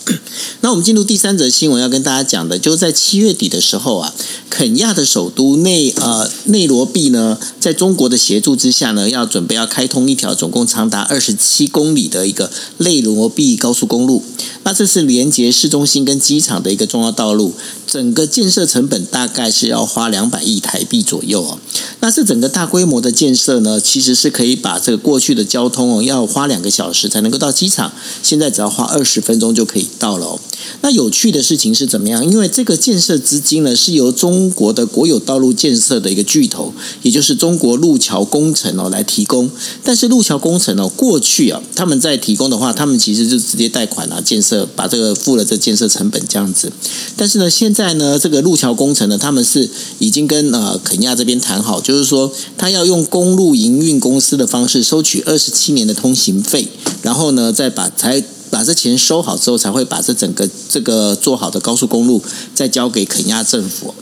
[0.62, 4.14] 那我们进入第三则新闻要跟大家讲的，就是在七月底的时候啊，
[4.56, 14.24] 肯亚的首都内呃内罗毕呢，在中国的协助之下呢，要准备要开通一条总共长达二十七公里的一个内罗毕高速公路。
[14.64, 17.54] 那这是连接市中心跟机场的一个重要道路，
[17.86, 21.60] 整个建设成本大概是要花两百亿台币左右哦。
[22.00, 27.92] 那这整个大规模的建设呢，其实是可以把这个过去的交通哦，要花两个小时才能够到机场，
[28.24, 30.40] 现在只要花二十分钟就可以到了哦。
[30.82, 32.26] 那有趣的事情是怎么样？
[32.26, 39.50] 因为这个建设资金呢，是由中中国的国有道路建设的一个巨头，也就是中国路桥工程哦来提供。
[39.84, 44.68] 但是路桥工程哦，过去啊，他们在提供的话，他们其实就直接贷款啊建设。
[44.76, 46.72] 把这个付了这建设成本这样子，
[47.16, 56.68] 但是呢，现在呢，这个路桥工程呢，他们是已经跟呃肯亚这边谈好，就是说他要用公路营运公司的方式收取二十七年的通行费，
[57.02, 58.22] 然后呢，再把才
[58.56, 62.22] 把这钱收好之后，才会把这整个这个做好的高速公路
[62.54, 63.94] 再交给肯亚政府。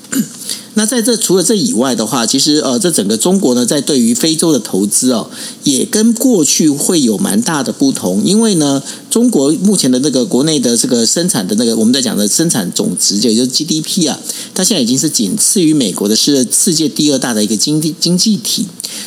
[0.76, 5.28] 那在这除了这以外的话，其实呃，这整个中国呢，在对于非洲的投资哦，
[5.64, 8.24] 也跟过去会有蛮大的不同。
[8.24, 8.84] 因为呢，
[9.14, 14.20] 中国目前的那个国内的这个生产的那个我们在讲的生产总值，也就是 GDP 啊，
[14.56, 18.66] 它现在已经是仅次于美国的，是世界第二大的一个经济经济体。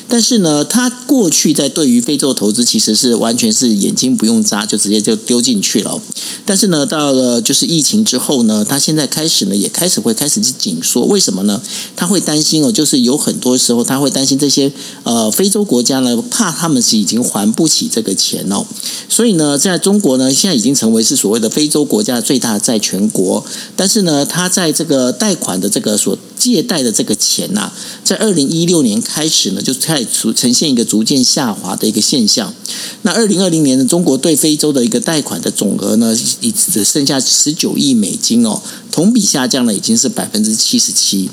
[0.09, 6.01] 但是呢，它过去在对于非洲投资，其实是完全是眼睛不用眨，就直接就丢进去了。
[6.45, 11.05] 但是呢，到了就是疫情之后呢，它现在开始呢，也开始会开始去紧缩。
[11.07, 11.61] 为什么呢？
[11.97, 14.71] 他会担心哦，就是有很多时候他会担心这些
[15.03, 18.65] 呃非洲国家呢，怕他们是已经还不起这个钱哦，
[19.09, 23.43] 所以呢，在中中国呢，现在已经成为是所谓的非洲国家最大的债权国，
[23.75, 27.73] 但是呢，他在这个贷款的这个所借贷的这个钱呐，
[28.05, 32.53] 在二零一六年开始呢，就开始呈现一个逐渐下滑的一个现象。
[33.01, 38.61] 那二零二零年呢，中国对非洲的一个贷款的总额呢，已只剩下十九亿美金哦。
[38.97, 41.29] 同比下降了，已经是百分之七十七。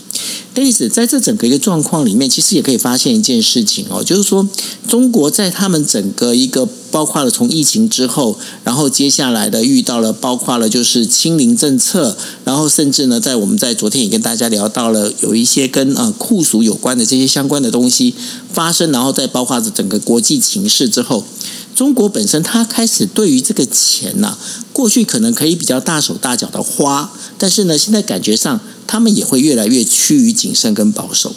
[0.54, 4.46] 但是在这整个一个状况里面，其实也可以发现一件事情哦，就是说
[4.86, 18.14] 中国在他们整个一个包括了从疫情之后，然后接下来的遇到了包括了就是清零政策，然后甚至呢，在我们在昨天也跟大家聊到了有一些跟呃酷暑有关的这些相关的东西
[18.52, 21.24] 发生，然后再包括着整个国际情势之后。
[21.76, 24.38] 中国本身，它开始对于这个钱呐，
[24.72, 31.36] 过去可能可以比较大手大脚的花，但是呢，现在感觉上他们也会越来越趋于谨慎跟保守。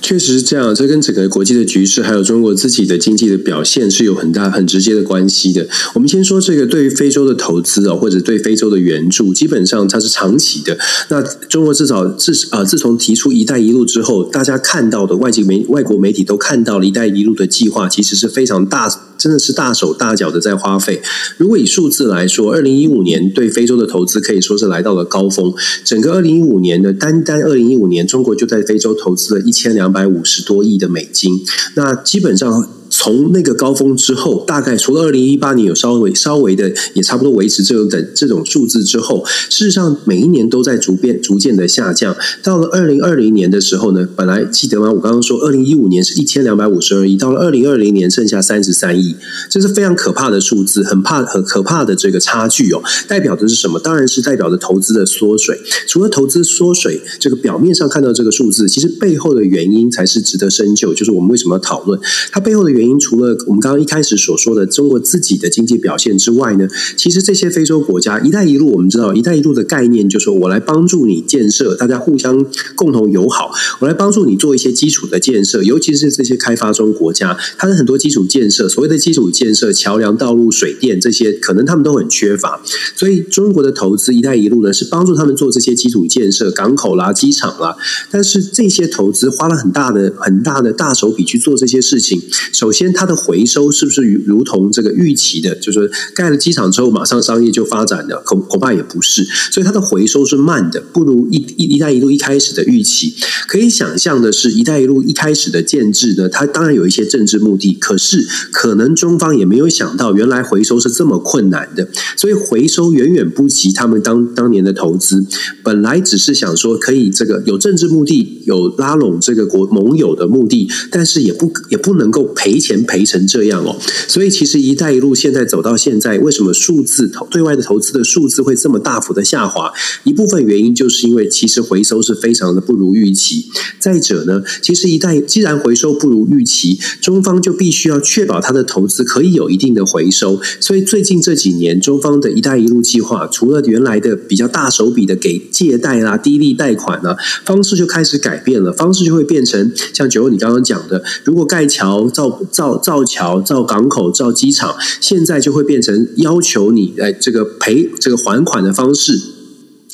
[0.00, 5.66] 确实是这样，这跟整个国际的局势，还有中国自己的经济的表现是有很大、很直接的关系的。
[5.94, 10.78] 我们先说这个对于非洲的投资哦，或者对非洲的援助，基本上它是长期的。
[11.08, 19.07] 那中国至少自啊，自从提出“一带一路”之后，大家看到的外籍媒、外国媒体都看到了“一带一路”的计划，其实是非常大。
[19.18, 21.02] 真的是大手大脚的在花费。
[21.36, 25.52] 如果以数字来说，二零一五年对非洲的投资可以说是来到了高峰。
[25.84, 31.44] 整个二零一五年的，单单二零一五年，中国就在非洲投资了一千两百五十多亿的美金。
[31.74, 32.77] 那基本上。
[32.98, 42.16] 从那个高峰之后，大概除了二零一八年有稍微稍微的，也差不多维持这种等这种数字之后，事实上每一年都在逐渐逐渐的下降。
[42.42, 44.90] 到了二零二零年的时候呢，本来记得吗？
[44.90, 49.14] 我刚刚说二零一五年是一千两百五十二亿，到了二零二零年剩下三十三亿，
[49.48, 52.82] 这是非常可怕的数字，很怕很可怕的这个差距哦。
[53.06, 53.78] 代表的是什么？
[53.78, 55.60] 当然是代表着投资的缩水。
[55.86, 60.92] 除了投资缩水，这个表面上看到这个数字，其实背后的原因才是值得深究。
[60.92, 62.00] 就是我们为什么要讨论
[62.32, 62.87] 它背后的原因？
[62.96, 72.46] 除了我们刚刚一开始所说的中国自己的经济表现之外呢，其实这些非洲国家“一带一路”，我们知道“一带一路”的概念就是我来帮助你建设，大家互相
[72.76, 82.62] 共同友好，我来帮助你做一些基础的建设，尤其是这些开发中国家，它的很多基础建设，所谓的基础建设，桥梁、道路、水电这些，可能他们都很缺乏，
[82.94, 87.74] 所以中国的投资“一带一路”呢，是帮助他们做这些基础建设，港口啦、机场啦，
[88.10, 92.20] 但是这些投资花了很大的、很大的大手笔去做这些事情，
[92.52, 95.52] 首先先它的回收是不是如同这个预期的？
[95.56, 99.26] 就是盖了机场之后，马上商业就发展的，恐恐怕也不是。
[99.50, 103.14] 所以它的回收是慢的，不如一一一带一路一开始的预期。
[103.48, 111.88] 可以想象的是，一带一路一开始的建制呢，它当然有一些政治目的，可是可能中方也没有想到，原来回收是这么困难的。
[112.16, 115.26] 所以回收远远不及他们当当年的投资。
[115.64, 122.67] 本来只是想说可以这个有政治目的，有拉拢这个国盟友的目的，但是也不也不能够赔钱。
[122.68, 129.72] 钱赔成这样哦，所以其实“一带一路”现在走到现在，为什么数字投对外的投资的数字会这么大幅的下滑？
[130.04, 133.46] 一部分原因就是因为其实回收是非常的不如预期。
[133.78, 140.38] 再者呢，其实“一带”既然回收不如预期，中方就必须要确保它的投资可以有一定的回收。
[140.60, 152.28] 所以最近这几年，中方的一带一路计划除了原来的比较大手笔的给借贷啦、低利贷款啊方式就开始改变了，方式就会变成像九欧你刚刚讲的，如果盖桥造
[152.58, 152.78] 造。
[152.88, 159.20] 造桥、造港口、造机场，现在就会变成要求你来这个赔这个还款的方式，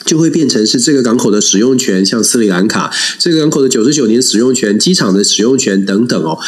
[0.04, 6.38] 就会变成是这个港口的使用权，像斯里兰卡这个港口的九十九年使用权、机场的使用权等等哦。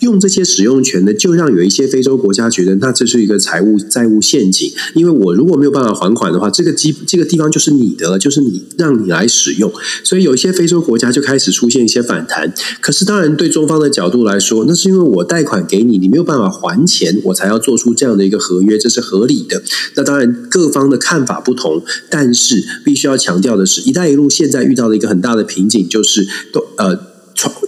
[0.00, 4.70] 用这些使用权呢，就让有一些非洲国家觉得，那这是一个财务债务陷阱。
[4.94, 9.72] 因为我如果没有办法还款的话，这个基这个地方就是你的了，就是你让你来使用。
[10.02, 12.52] 所以有一些非洲国家就开始出现一些反弹。
[12.80, 19.62] 可是当然，对中方的角度来说，那是因为我贷款给你，你没有办法还钱，我才要做出这样的一个合约，这是合理的。
[19.94, 27.15] 那当然各方的看法不同，但是必须要强调的是，一带一路现在遇到的一个很大的瓶颈，就是都呃。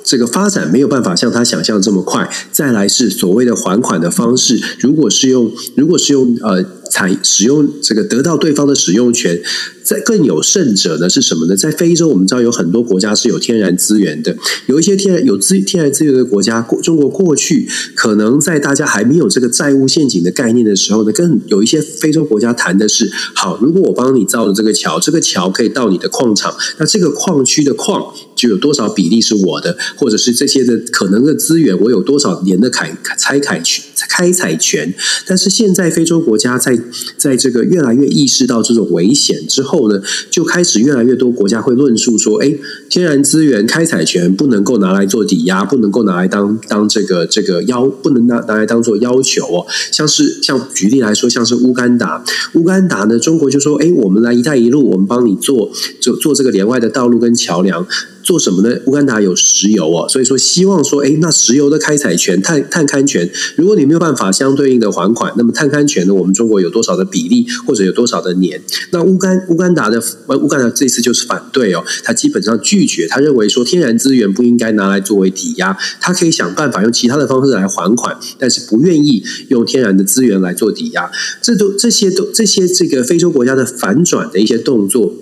[0.03, 2.29] 这个发展没有办法像他想象这么快。
[2.51, 6.65] 再来是所谓的还款的方式，如果是用，如果是用呃。
[6.91, 9.41] 采使用这个得到对方的使用权，
[9.83, 11.57] 在更有甚者呢是什么呢？
[11.57, 34.95] 在非洲，我们知道有很多国家是有天然资源的，有一些天然有资天然资源的国家，过中国过去可能在大家还没有这个债务陷阱的概念的时候呢，跟有一些非洲国家谈的是：好，如果我帮你造了这个桥，这个桥可以到你的矿场，那这个矿区的矿就有多少比例是我的，或者是这些的可能的资源，我有多少年的开采采权开采权？
[35.27, 36.78] 但是现在非洲国家在
[37.17, 42.55] 在这个越来越意识到这种危险之后呢，就开始越来越多国家会论述说：，哎，
[42.89, 49.67] 天然资源开采权不能够拿来做抵押，不能够拿来当当这个这个要，不能拿拿来当做要求哦。
[49.91, 57.87] 像是像举例来说，像是乌干达，乌干达呢，中国就说：，哎，我们来“一带一路”，我们帮你做做做这个连外的道路跟桥梁。
[58.29, 58.77] 做什么呢？
[58.85, 68.61] 乌干达有石油哦，所以说希望说，哎，那石油的开采权、探探勘权，如果你没有办法相对应的还款，那么探勘权呢，我们中国有多少的比例，或者有多少的年？
[68.91, 81.11] 那乌干乌干达的乌干达这次就是反对哦，他基本上拒绝，他认为说天然资源不应该拿来作为抵押，他可以想办法用其他的方式来还款，但是不愿意用天然的资源来做抵押。
[81.41, 85.15] 这都这些都这些这个非洲国家的反转的一些动作。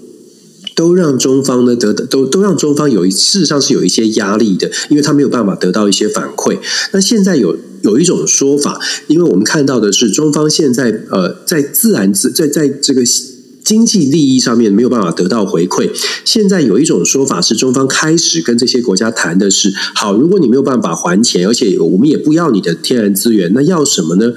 [0.77, 6.59] 都让中方呢得都都让中方有一事实上是有一些压力的，因为他没有办法得到一些反馈。
[6.93, 13.03] 那现在有有一种说法，因为我们看到的是中方现在呃在自然自在在这个
[13.65, 15.91] 经济利益上面没有办法得到回馈。
[16.25, 24.33] 现在有一种说法是中方开始跟这些国家谈的是，好，如果你没有办法还钱，而且我们也不要你的天然资源，那要什么呢？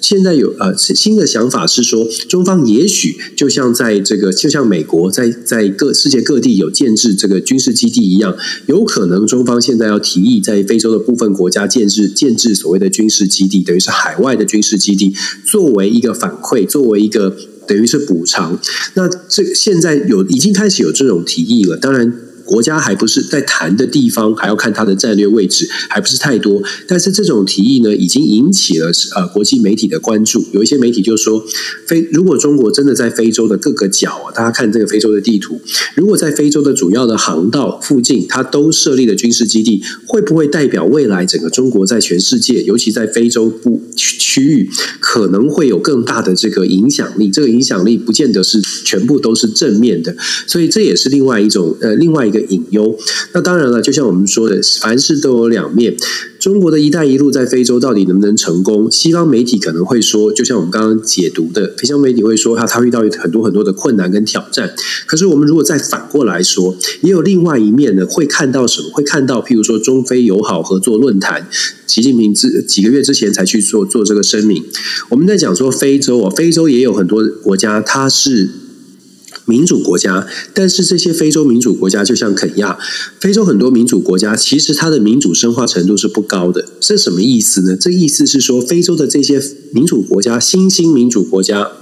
[0.00, 8.36] 现在有呃新的想法是说，中方也许就像在这个，就像美国在在各世界各地有建制这个军事基地一样，
[8.66, 15.14] 有可能中方现在要提议在非洲的部分国家建制建制所谓的军事基地，等于是海外的军事基地，
[15.46, 17.36] 作为一个反馈，作为一个
[17.66, 18.58] 等于是补偿。
[18.94, 22.23] 那这现在有已经开始有这种提议了，当然。
[22.44, 26.62] 国家还不是在谈的地方，还要看它的战略位置，还不是太多。
[26.86, 30.44] 但是这种提议呢，已经引起了呃国际媒体的关注。
[30.52, 31.42] 有一些媒体就说，
[31.86, 35.60] 非如果中国真的在非洲的各个角，大家看这个非洲的地图，
[35.94, 44.68] 如果在非洲的主要的航道附近，它都设立了军事基地，会不会代表未来整个中国在全世界，尤其在非洲部区域，
[45.00, 47.30] 可能会有更大的这个影响力？
[47.30, 50.14] 这个影响力不见得是全部都是正面的，
[50.46, 52.30] 所以这也是另外一种呃另外。
[52.34, 52.98] 一个隐忧，
[53.32, 55.96] 那当然了，就像我们说的，凡事都有两面。
[56.40, 58.90] 中国的一带一路在非洲到底能不能成功？
[58.90, 64.74] 西方媒体可能会说，就像我们刚刚解读的，西方媒体会说，它它遇到很多很多的困难跟挑战。
[65.06, 68.90] 可是我们如果再反过来说，也有另外一面呢，会看到什么？
[68.92, 71.48] 会看到，譬如说中非友好合作论坛，
[71.86, 74.62] 习近平之几个月之前才去做做这个声明。
[75.08, 78.50] 我们在讲说非洲啊，非洲也有很多国家，它是。
[79.46, 82.78] 民主国家，但是这些非洲民主国家就像肯亚，
[83.20, 86.64] 非洲很多民主国家，其实它的民主深化程度是不高的。
[86.80, 87.76] 这什么意思呢？
[87.76, 89.42] 这意思是说，非洲的这些
[89.72, 91.72] 民主国家，新兴民主国家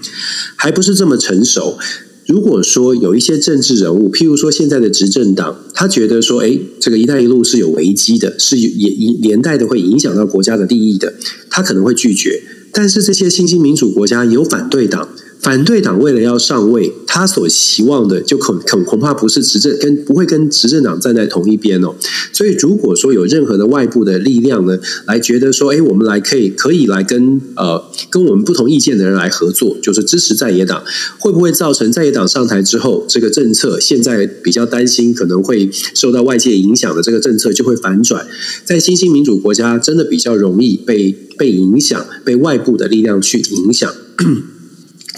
[0.56, 1.78] 还不是这么成熟。
[2.26, 11.14] 如果说有一些政治人物，譬如说现在的执政党，他觉得说，哎，这个“一带一路”是有危机的，是也连带的会影响到国家的利益的，
[11.50, 12.42] 他可能会拒绝。
[12.72, 15.08] 但是这些新兴民主国家有反对党。
[15.42, 21.96] 反对党为了要上位，他所希望的就恐恐恐怕不是执政，跟不会跟执政党站在同一边哦。
[22.32, 30.84] 所以，如果说有任何的外部的力量呢，来觉得说，哎，我们来可以可以来跟呃跟我们不同意见的人来合作，就是支持在野党，
[31.18, 38.24] 会不会造成在野党上台之后，这个政策现在比较担心可能会受到外界影响的这个政策就会反转，
[38.64, 43.92] 在新兴民主国家真的比较容易被被影响，被外部的力量去影响。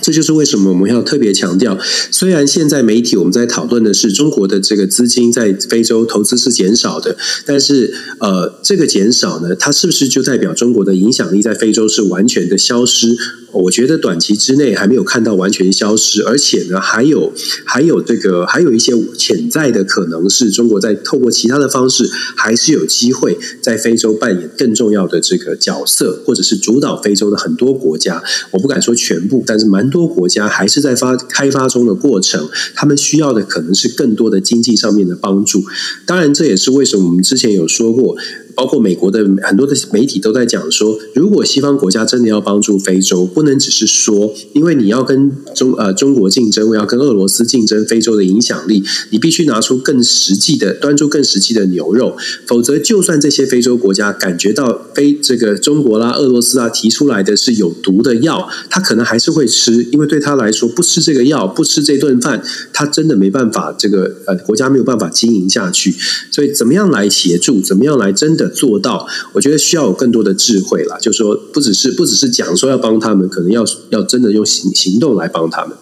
[0.04, 1.78] 这就是为什么我们要特别强调，
[2.10, 13.16] 虽然现在媒体我们在讨论的是中国的这个资金在非洲投资是减少的，但是呃，这个减少呢，它是不是就代表中国的影响力在非洲是完全的消失？
[13.52, 17.32] 我觉得短期之内还没有看到完全消失，而且呢，还有
[17.64, 22.04] 还有这个还有一些潜在的可能是中国在透过其他的方式，
[22.36, 28.20] 还是有机会在非洲扮演更重要的这个角色，或者是主导非洲的很多国家。
[28.50, 35.62] 我不敢说全部，但是蛮多国家还是在发开发中的过程，他们需要的可能是更多的经济上面的帮助。
[36.04, 38.16] 当然，这也是为什么我们之前有说过。
[38.54, 62.42] 包括美国的很多的媒体都在讲说，如果西方国家真的要帮助非洲，不能只是说，因为你要跟中呃中国竞争，我要跟俄罗斯竞争非洲的影响力，你必须拿出更实际的，端出更实际的牛肉，否则就算这些非洲国家感觉到非这个中国啦、俄罗斯啊提出来的是有毒的药，他可能还是会吃，因为对他来说，不吃这个药，不吃这顿饭，
[62.72, 65.94] 他真的没办法，这个呃国家没有办法经营下去。
[66.30, 67.60] 所以，怎么样来协助？
[67.60, 68.43] 怎么样来真的？
[68.48, 70.96] 做到，我觉得需要有更多的智慧啦。
[70.98, 75.76] 就说不只是不只是讲说要帮他们，可能要要真的用行行动来帮他们。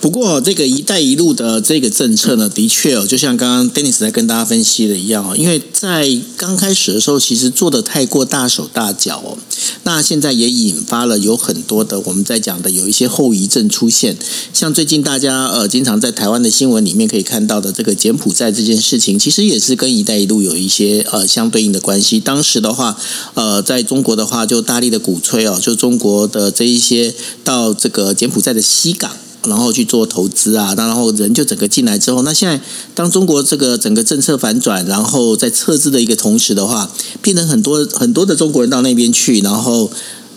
[0.00, 9.38] 不过，这个“一带一路”的这个政策呢，的确哦，就像刚刚 Dennis 在跟大家分析的一样哦，因为在刚开始的时候，其实做的太过大手大脚哦，
[9.84, 14.16] 那现在也引发了有很多的我们在讲的有一些后遗症出现，
[14.52, 22.18] 像最近大家呃经常在台湾的新闻里面可以看到的这个柬埔寨这件事情，其实也是跟“一带一路”有一些呃相对应的关系。
[22.18, 22.98] 当时的话，
[23.34, 29.12] 呃，在中国的话就大力的鼓吹哦，就中国的这一些到这个柬埔寨的西港。
[29.46, 32.60] 然后去做投资啊，那然后人就整个进来之后，那现在
[32.94, 36.90] 当中国这个整个政策反转，然后在撤资的一个同时的话，
[37.20, 39.90] 变成很多很多的中国人到那边去，然后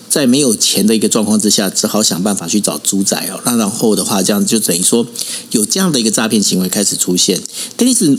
[0.09, 3.39] 在没有钱的一个状况之下，只好想办法去找猪仔哦。
[3.45, 5.05] 那然后的话，这样就等于说
[5.51, 7.41] 有这样的一个诈骗行为开始出现。
[7.75, 8.17] 但是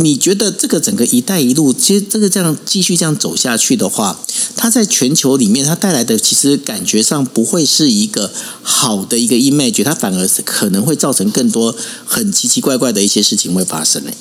[0.00, 4.16] 你觉得这个整个“一带一路”其实这个这样继续这样走下去的话？
[4.54, 8.32] 它在全球里面，它带来的其实感觉上不会是一个
[8.62, 11.74] 好的一个 image，它反而是可能会造成更多
[12.06, 14.14] 很奇奇怪怪的一些事情会发生嘞。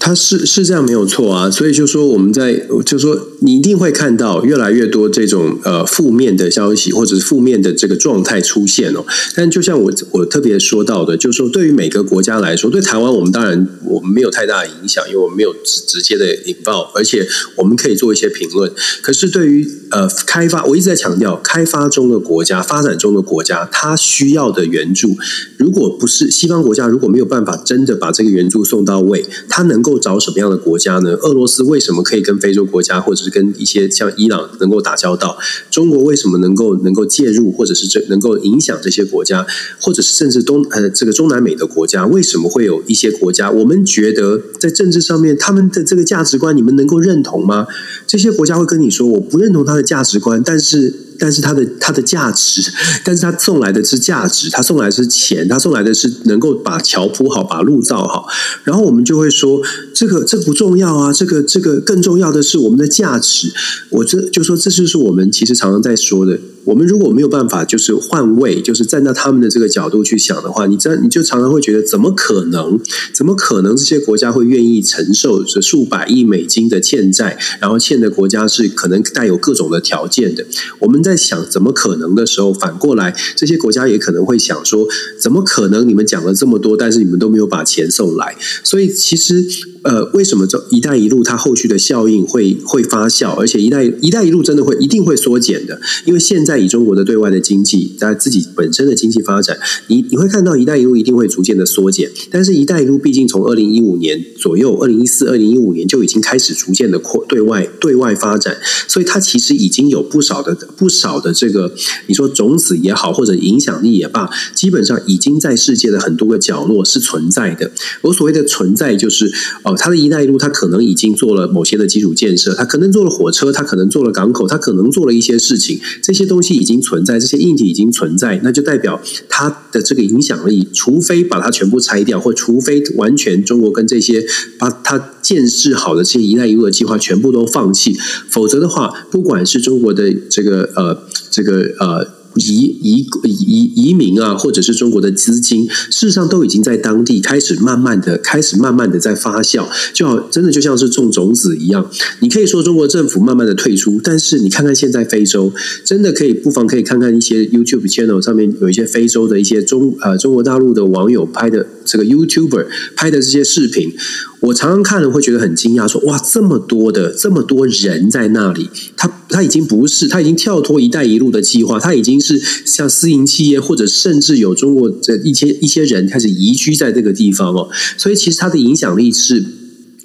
[0.00, 2.54] 他是是这样没有错啊，所以就说我们在
[2.86, 9.04] 就说你一定会看到越来越多这种呃负面的消息或者是负面的这个状态出现哦。
[9.34, 17.26] 但就像我我特别说到的，就是说对于每个国家来说，对台湾我们当然我们没有太大的影响，因为我们没有直直接的引爆，而且
[17.56, 18.72] 我们可以做一些评论。
[19.02, 25.16] 可是对于呃开发，我一直在强调，开发中的国家、发展中的国家，它需要的援助，
[25.58, 31.12] 如果不是西方国家，如果没有办法真的把这个援助送到位，它能够够找什么样的国家呢？
[31.14, 35.38] 俄罗斯为什么可以跟非洲国家，或者是跟一些像伊朗能够打交道？
[35.70, 39.46] 中国为什么能够能够介入，或者是这能够影响这些国家，
[39.80, 43.50] 或者是甚至东呃这个中南美的国家，为什么会有一些国家？
[43.50, 47.66] 我们觉得在政治上面，他们的这个价值观，你们能够认同吗？
[48.06, 51.07] 这些国家会跟你说，我不认同他的价值观，但是。
[51.18, 52.62] 但是它的它的价值，
[53.04, 58.26] 但是他送来的是价值，他送来是钱，他送来的是能够把桥铺好，把路造好。
[58.64, 59.60] 然后我们就会说，
[59.94, 63.52] 这个这不重要啊，这个这个更重要的是我们的价值。
[63.90, 66.38] 我这就说，这就是我们其实常常在说的。
[66.64, 72.78] 我们如果没有办法，就是换位，就是站在他们的这个角度去想的话，你这你就常常会觉得，怎么可能？
[73.14, 77.38] 怎么可能这些国家会愿意承受这数百亿美金的欠债？
[77.60, 80.44] 然后欠的国家是可能带有各种的条件的。
[80.80, 84.86] 我们在想怎么可能的时候，反过来这些国家也可能会想说，
[85.18, 85.88] 怎么可能？
[85.88, 88.36] 你们讲了这么多，但是你们都没有把钱送来。
[88.62, 89.46] 所以其实。
[89.82, 95.80] 呃，为什么这“一带一路”它后续的效应会会发酵，而且“一带一带一路”真的会一定会缩减的？
[96.04, 99.56] 因为现在以中国的对外的经济，在自己本身的经济发展，
[99.86, 102.10] 你你会看到“一带一路”一定会逐渐的缩减。
[102.30, 108.56] 但是“一带一路”毕竟从二零一五年左右，二零一四、二零一五年就已经开始逐渐的扩对外对外发展，
[108.88, 111.72] 所以它其实已经有不少的不少的这个
[112.08, 117.70] 你说种子也好，或者影响力也罢，基本上已经在世界的很多个角落是存在的。
[118.02, 119.32] 我所谓的存在，就是。
[119.62, 134.26] 哦，它的一带一路，它可能已经做了某些的基础建设，它可能做了火车，它可能做了港口，它可能做了一些事情，这些东西已经存在，这些硬体已经存在，那就代表它的这个影响力，除非把它全部拆掉，或除非完全中国跟这些
[134.58, 137.96] 把它建设好的这些一带一路的计划全部都放弃，
[138.28, 140.98] 否则的话，不管是中国的这个呃
[141.30, 142.17] 这个呃。
[142.38, 151.90] 移移移移民啊，或者是中国的资金，事实上都已经在当地开始慢慢的、开始慢慢的在发酵，就好真的就像是种种子一样。
[152.20, 155.52] 你可以说中国政府慢慢的退出，但是你看看现在非洲，
[155.84, 162.66] 真的可以不妨可以看看一些 YouTube channel 上面有一些非洲的一些中呃中国大陆的网友拍的这个 YouTuber
[162.96, 163.92] 拍的这些视频。
[164.40, 177.68] 我常常看了会觉得很惊讶，说哇，这么多的这么多人在那里，他他已经不是，他已经跳脱“一带一路”的计划，他已经是像私营企业，或者甚至有中国的一些一些人开始移居在这个地方哦。
[177.96, 179.44] 所以其实它的影响力是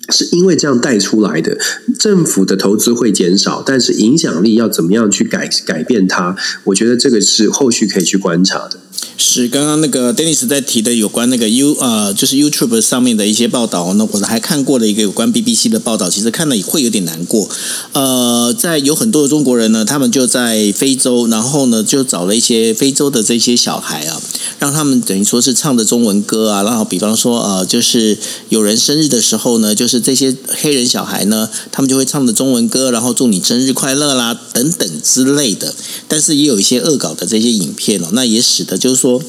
[0.09, 1.57] 是因为这样带出来的。
[1.99, 6.36] 政府的投资会减少，但是影响力要怎么样去改改变它？
[6.65, 8.80] 我觉得这个是后续可以去观察的。
[9.17, 13.93] 是刚刚那个 Dennis 在提的有关那个 U 呃，就是 YouTube 上面的一些报道。
[13.93, 17.49] 那我还看过了一个有关 BBC 的报道，其实看了也会有点难过。
[17.93, 24.21] 呃，在有很多的中国人呢，他们就在非洲，然后呢就找了一些非洲的这些小孩啊，
[24.59, 26.63] 让他们等于说是唱的中文歌啊。
[26.63, 28.17] 然后比方说呃，就是
[28.49, 35.73] 有人生日的时候呢，就是这些黑人小孩呢，他们就会唱的中文歌，然后祝你生日快乐啦等等之类的。
[36.07, 39.03] 但是也有一些恶搞的这些影片哦，那也使得就是。
[39.03, 39.21] 说，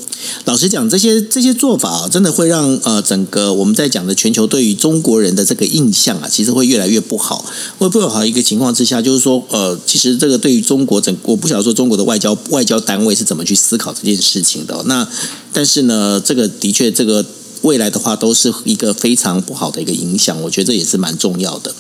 [0.45, 7.45] 老实讲，这些这些做法啊，真的会让呃整个我们在讲的全球对于中国人的这个印象啊，其实会越来越不好。
[7.77, 14.81] 会不好一个情况之下，就是说，呃，其实这个对于中国整，我不晓得说中国的外交外交单位是怎么去思考这件事情的。
[14.87, 15.09] 那
[15.53, 17.27] 但是呢，这个的确，这个
[17.63, 20.41] 未来的话，都是一个非常不好的一个影响。
[20.43, 21.75] 我觉得这也是蛮重要的。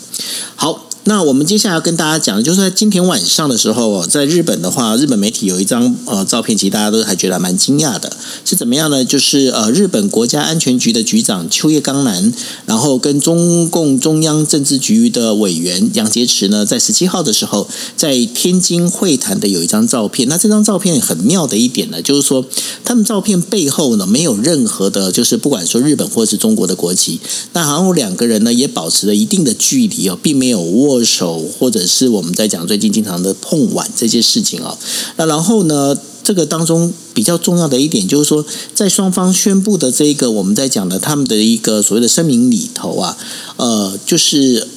[0.56, 0.90] 好。
[1.06, 8.10] 那我们接下来要跟大家讲的，就是在今天晚上的时候哦，在日本的话，日本媒体有一张呃照片，其实大家都还觉得蛮惊讶的，
[8.44, 9.04] 是怎么样呢？
[9.04, 12.32] 就是呃，日本国家安全局的局长秋叶刚男，
[12.64, 20.26] 然后跟中共中央政治局的委员杨洁篪呢，在十七号的时候，在天津会谈的有一张照片。
[20.26, 22.42] 那这张照片很妙的一点呢，就是说
[22.82, 27.20] 他们照片背后呢，没有任何的，就是不管说日本或是中国的国旗，
[27.52, 30.93] 那好像两个人呢也保持了一定的距离哦，并没有握。
[30.94, 34.78] 握手，或者是我们在讲最近经常的碰碗这些事情啊，
[35.16, 43.16] 那然后呢，这个当中比较重要的一点就是说，在双方宣布的这个我们在讲的他们的一个所谓的声明里头啊，
[43.56, 44.68] 呃，就是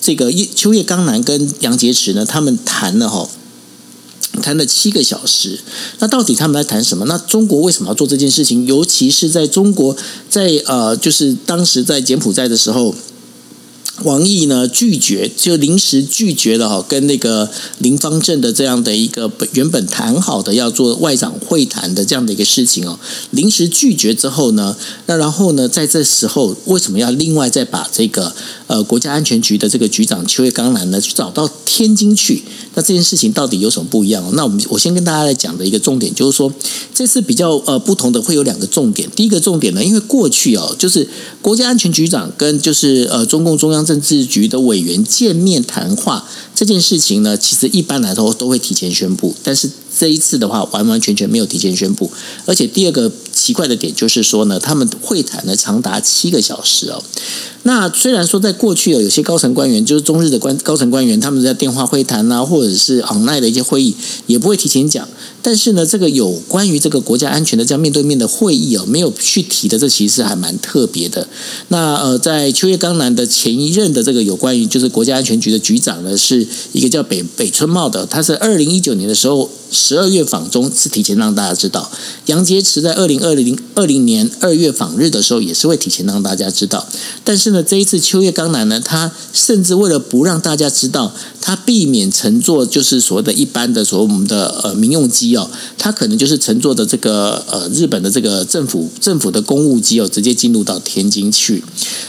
[0.00, 3.28] 这个叶秋叶刚男跟杨洁篪呢，他们谈了哈，
[4.42, 5.60] 谈了七个小时。
[6.00, 7.04] 那到底他们在谈什么？
[7.06, 8.66] 那中国为什么要做这件事情？
[8.66, 9.96] 尤其是在中国
[10.28, 12.94] 在呃，就是当时在柬埔寨的时候。
[14.04, 22.98] 王毅呢拒绝，就临时拒绝了哈，跟那个林方正的这样的一个本原本谈好的要做外长会谈的这样的一个事情哦，
[23.30, 24.74] 临时拒绝之后呢，
[25.06, 28.34] 那然后呢，在这时候为什么要另外再把这个
[28.68, 32.42] 呃国家安全局的这个局长邱月刚男呢去找到天津去？
[32.74, 34.24] 那这件事情到底有什么不一样？
[34.34, 36.50] 那我们我先跟大家来讲的一个重点就是说，
[36.94, 39.10] 这次比较呃不同的会有两个重点。
[39.14, 41.06] 第一个重点呢，因为过去哦，就是
[41.42, 43.84] 国家安全局长跟就是呃中共中央。
[43.90, 46.24] 政治局的委员见面谈话
[46.54, 49.68] 这件事情呢，其实一般来说都会提前宣布，但是
[49.98, 52.10] 这一次的话，完完全全没有提前宣布。
[52.46, 57.02] 而且第二个奇怪的点就是说呢，他们会谈呢长达七个小时哦。
[57.62, 63.94] 那虽然说在过去有有些高层官员，就是中日的官高层官员，他们在电话会谈啊，或者是 online 的一些会议，
[64.26, 65.06] 也不会提前讲。
[65.42, 71.26] 但是呢，这个有关于这个国家安全的这样面对面的会议哦，没有去提的，这其实还蛮特别的。
[71.68, 81.90] 那呃，在秋叶刚男的前一任的这个有关于就是国家安全局的局长呢，是一个叫北北村茂的，他是二零一九年的时候十二月访中是提前让大家知道。
[82.26, 86.86] 杨洁篪在二零二零二零年二月访日的时候也是会提前让大家知道。
[87.24, 95.36] 但是呢，这一次秋叶刚男呢，他甚至为了不让大家知道，他避免乘坐就是所谓的一般的所谓我们的呃民用机。
[95.36, 101.62] 哦，他可能就是乘坐的这个呃日本的这个政府政府的公务机哦，直接进入到天津去。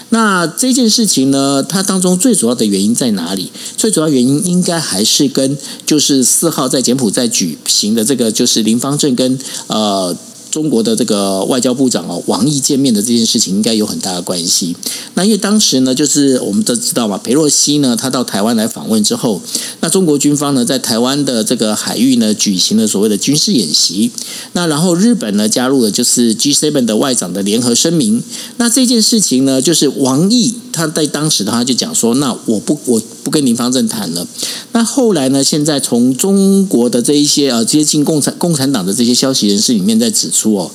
[0.09, 3.51] 那这件事情呢，它当中最主要的原因在哪里？
[3.77, 9.37] 最主要原因应该还是跟就是四号在柬埔寨举行的这个就是林方正跟
[9.67, 10.15] 呃。
[10.51, 14.75] 中国的这个外交部长哦，王毅见面的这件事情应该有很大的关系。
[15.13, 19.41] 那因为当时呢，就是我们都知道嘛，佩洛西呢，他到台湾来访问之后，
[19.79, 24.11] 那中国军方呢，在台湾的这个海域呢，举行了所谓的军事演习。
[24.51, 28.21] 那然后日本呢，加入了就是 G7 的外长的联合声明。
[28.57, 34.27] 那这件事情呢，就是王毅他在当时的话就讲说，那我不我不跟林方正谈了。
[34.73, 40.40] 那后来呢，现在从中国的这一些呃接近共产共产党的这些消息人士里面在指出。
[40.41, 40.71] 说哦，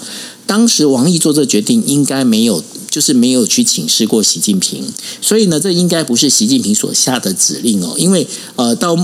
[0.46, 4.84] 当时王毅做这决定，应该没有，就是没有去请示过习近平，
[5.20, 8.96] 所以呢，这应该不是习近平所下的指令哦，因为呃，到。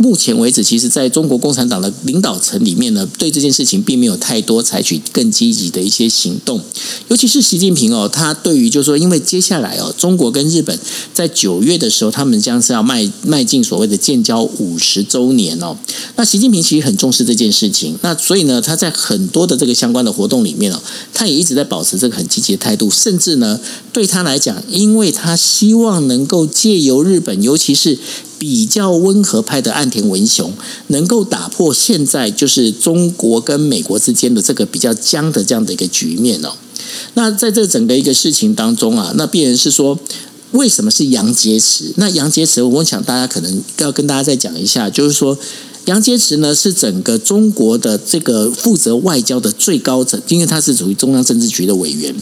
[0.00, 6.58] 目前为止，其实在中国共产党的领导层里面呢，对这件事情并没有太多采取更积极的一些行动。
[7.08, 10.78] 尤其是习近平哦，他对于就是说，因为接下来哦，中国跟日本
[11.12, 15.76] 在九月的时候，他们将是要迈迈进所谓的建交五十周年哦。
[16.16, 20.80] 那习近平其实很重视这件事情，那所以呢，他在很多的这个相关的活动里面哦，
[21.12, 23.60] 他也一直在保持这个很积极的态度，甚至呢，
[23.92, 27.98] 对他来讲，因为他希望能够借由日本，尤其是。
[28.40, 30.50] 比较温和派的岸田文雄
[30.86, 36.54] 能够打破现在就是中国跟美国之间的这个比较僵的这样的一个局面哦。
[37.12, 39.98] 那在这整个一个事情当中啊，那必然是说
[40.52, 41.92] 为什么是杨洁篪？
[41.96, 45.38] 那杨洁篪，我想大家可能要跟大家再讲一下，就是说。
[45.86, 52.14] 杨洁篪呢是整个中国的这个负责外交的最高层，因为他是属于中央政治局的委员。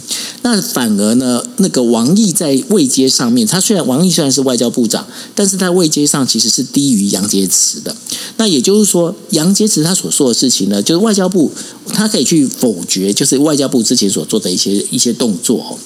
[0.42, 7.94] 那反而呢，那个王毅在位阶上面，他虽然王毅虽然是外交部长，但是在位阶上其实是低于杨洁篪的。
[8.36, 11.50] 那也就是说，杨洁篪他所说的事情呢，就是外交部
[11.92, 15.78] 他可以去否决，就是外交部之前所做的一些一些动作哦。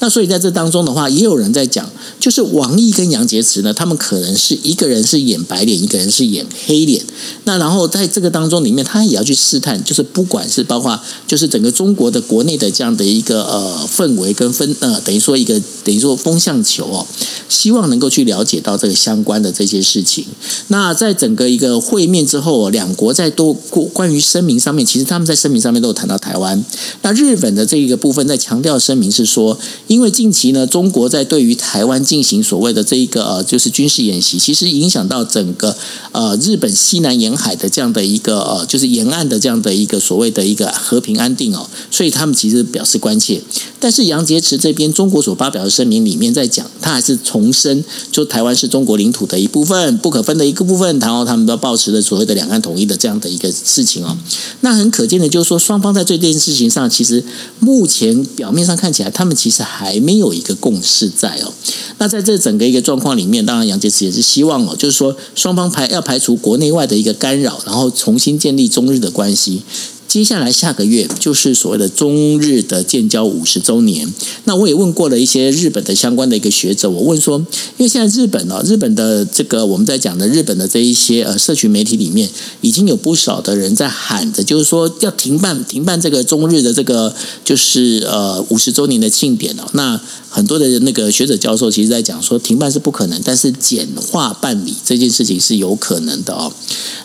[0.00, 1.88] 那所以在这当中的话，也有人在讲，
[2.18, 7.04] 就是王毅跟杨洁篪呢，他们可能是一个人是演白脸，一个人是演黑脸。
[7.44, 17.06] 那然后在这个当中里面，他也要去试探，就是不管是包括就是整个中国的国内的这样的一个呃氛围跟分呃等于说一个等于说风向球哦，
[17.48, 20.24] 希望能够去了解到这个相关的这些事情。
[20.68, 23.52] 那在整个一个会面之后，两国在多
[23.92, 26.64] 关于声明上面，其实他们在声明上面都有谈到台湾。
[27.02, 35.76] 那日本的这一个部分在强调声明是说，因为近期呢，中国在对于台湾进行所谓的这一个呃就是军事演习，其实影响到整个
[36.10, 37.10] 呃日本西南。
[37.20, 43.42] 沿海的这样的一个呃，就是沿岸的这样的一个所谓的一个和平安定哦，所以他们其实表示关切。
[43.78, 50.98] 但是杨洁篪这边中国所发表的声明里面在讲，他还是重申，就台湾是中国领土的一部分，不可分的一个部分。
[50.98, 54.16] 然后他们都保持了所谓的两岸统一的这样的一个事情哦。
[54.60, 57.24] 那很可见的，就就说双方在这件事情上，其实
[57.58, 61.52] 目前表面上看起来，他们其实还没有一个共识在哦。
[61.98, 67.00] 那在这整个一个状况里面，当然杨洁篪也是希望哦，就是说双方排要排除国内外的。
[67.00, 69.62] 一个干扰，然后重新建立中日的关系。
[70.10, 74.12] 接下来下个月就是所谓的中日的建交五十周年。
[74.42, 77.38] 那我也问过了一些日本的相关的一个学者，我问说，
[77.78, 82.28] 因为现在日本呢，日本的这个我们在讲的日本的这一些呃社群媒体里面，
[82.60, 89.62] 已经有不少的人在喊着，就是说要停办停办这个中日的这个就是呃五十周年的庆典哦。
[89.74, 96.52] 那很多的那个学者教授其实在讲说，停办是不可能，但是简化办理这件事情是有可能的哦。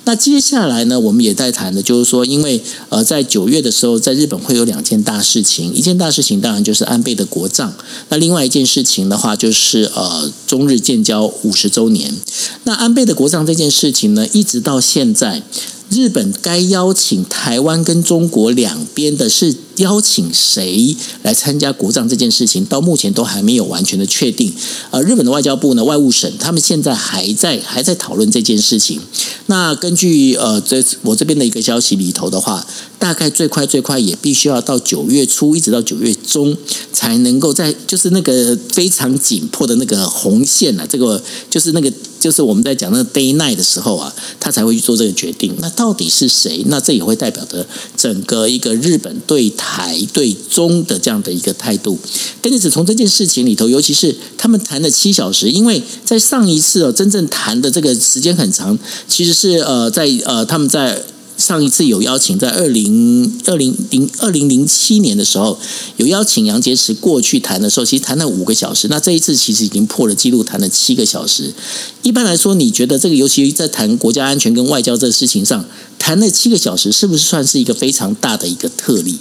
[0.05, 2.61] 那接下来呢，我们也在谈的，就是说，因为，
[2.95, 7.73] 呃在九月的时候，在日本会有两件大事情，一件大事情当然就是安倍的国葬，
[8.07, 12.15] 那另外一件事情的话，就是呃，中日建交五十周年。
[12.63, 15.43] 那安倍的国葬这件事情呢，一直到现在。
[15.95, 24.53] 日本该邀请台湾跟中国两边的是邀请谁来参加国葬这件事情，到目前都还没有完全的确定。
[24.91, 28.99] 呃，日本的外交部呢，外务省他们现在还在还在讨论这件事情。
[29.45, 32.65] 那根据呃这我这边的一个消息里头的话，
[32.97, 36.55] 大概最快最快也必须要到九月初，一直到九月中
[36.91, 41.91] 才能够在就是那个非常紧迫的那个红线啊，这个就是那个。
[42.17, 45.53] 就是我们在讲那个 day night 的时候啊，他才会去做这个决定。
[45.59, 46.63] 那到底是谁？
[46.69, 47.63] 那这也会代表着
[47.95, 51.99] 整个一个日本对台对中的这样的一个态度。
[52.41, 61.03] 跟着，只从这件事情里头，尤其是他们谈了七小时，因为在上一次哦，真正谈的这个时间很长，其实是呃，在呃，他们在。
[61.45, 65.59] 上一次有邀请，在二零二零零二零零七年的时候，
[65.97, 68.87] 有邀请杨洁篪过去谈的时候，其实谈了五个小时。
[68.87, 71.53] 那这一次其实已经破了纪录，谈了七个小时。
[72.01, 75.63] 一般来说，你觉得这个，尤其在谈国家安全跟外交这个事情上，
[75.99, 79.19] 谈了七个小时，是不是算是一个非常大的一个特例？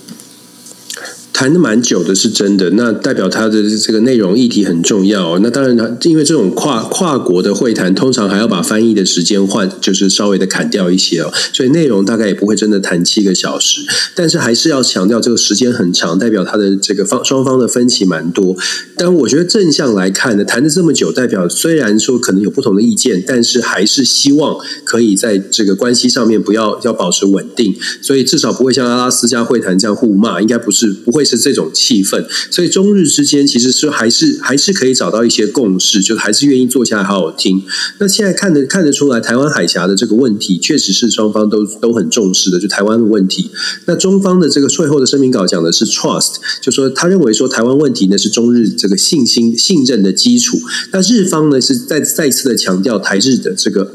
[1.34, 2.70] 谈的蛮久的，是真的。
[2.70, 5.36] 那代表他的这个内容议题很重要。
[5.40, 11.32] 那当然，他因为这种跨跨国的会谈，通常还要把翻译的时间换，就是稍微的砍掉一些哦。
[11.52, 13.80] 所以内容大概也不会真的谈七个小时。
[14.14, 18.56] 但是还是要强调，这个时间很长，代表他的这个方双方的分歧蛮多。
[18.96, 27.74] 但我觉得正向来看呢，谈的这么久，代表虽然说可能有不同的意见，但是还是希望可以在这个关系上面不要要保持稳定。
[28.00, 31.23] 所以至少不会像阿拉斯加会谈这样互骂，应该不是不会。
[31.24, 37.62] 是这种气氛，所以中日之间其实是还是还是可以找到一些共识，就还是愿意坐下来好好听。
[37.98, 43.50] 那现在看得看得出来，台湾海峡的这个问题，确实是双方都都很重视的，就台湾的问题。
[43.86, 50.60] 那中方的这个最后的声明稿讲的是 trust，就说他认为说台湾问题呢是中日这个信心信任的基础。
[50.92, 53.94] 那日方呢是再再次的强调台日的这个。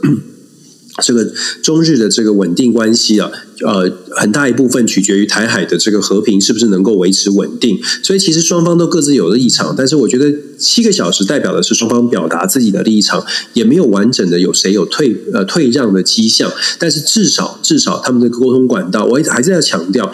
[1.02, 1.32] 这个
[1.62, 3.32] 中日的这个稳定关系啊，
[3.66, 7.80] 呃，很大一部分取决于台海的这个和平是不是能够维持稳定。
[8.04, 16.52] 所以其实双方都各自有立场，但是我觉得七个小时代表的是双方表达自己的立场，也没有完整的有谁有退呃退让的迹象。
[16.78, 20.12] 但是至少至少他们的沟通管道，我还是要强调。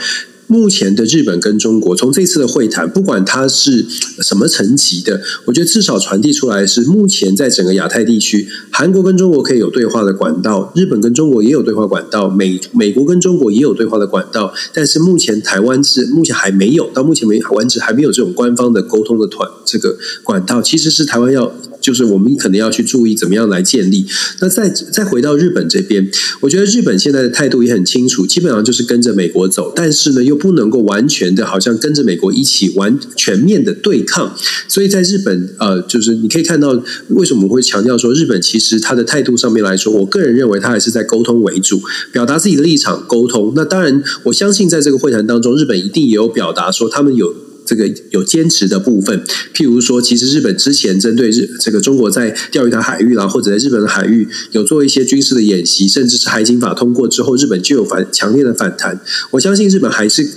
[0.47, 3.85] 目前的日本跟中国，从这次的会谈，不管它是
[4.21, 21.53] 什么层级的，我觉得至少传递出来是，目前在整个亚太地区，韩国跟中国可以有对话的管道，日本跟中国也有对话管道，美美国跟中国也有对话的管道，但是目前台湾是目前还没有，到目前为止还没有这种官方的沟通的团这个管道，其实是台湾要。
[21.85, 24.07] 就是我们可能要去注意怎么样来建立。
[24.39, 26.09] 那再再回到日本这边，
[26.39, 34.35] 我觉得日本现在的态度也很清楚，基本上就是跟着美国走，但是呢又不能够完全的好像跟着美国一起完全面的对抗。
[34.67, 41.79] 所以在日本，呃，就是你可以看到为什么我会强调说日本其实他的态度上面来说，我个人认为他还是在沟通为主，
[42.11, 43.53] 表达自己的立场，沟通。
[43.55, 47.35] 那当然，我相信在这个会谈当中，日本一定也有表达说他们有。
[47.65, 59.01] 这个有坚持的部分，譬如说，其实日本之前针对日这个中国在钓鱼台海域啦，或者在日本的海域有做一些军事的演习，甚至是海警法通过之后，日本就有反强烈的反弹。
[59.31, 60.27] 我相信日本还是。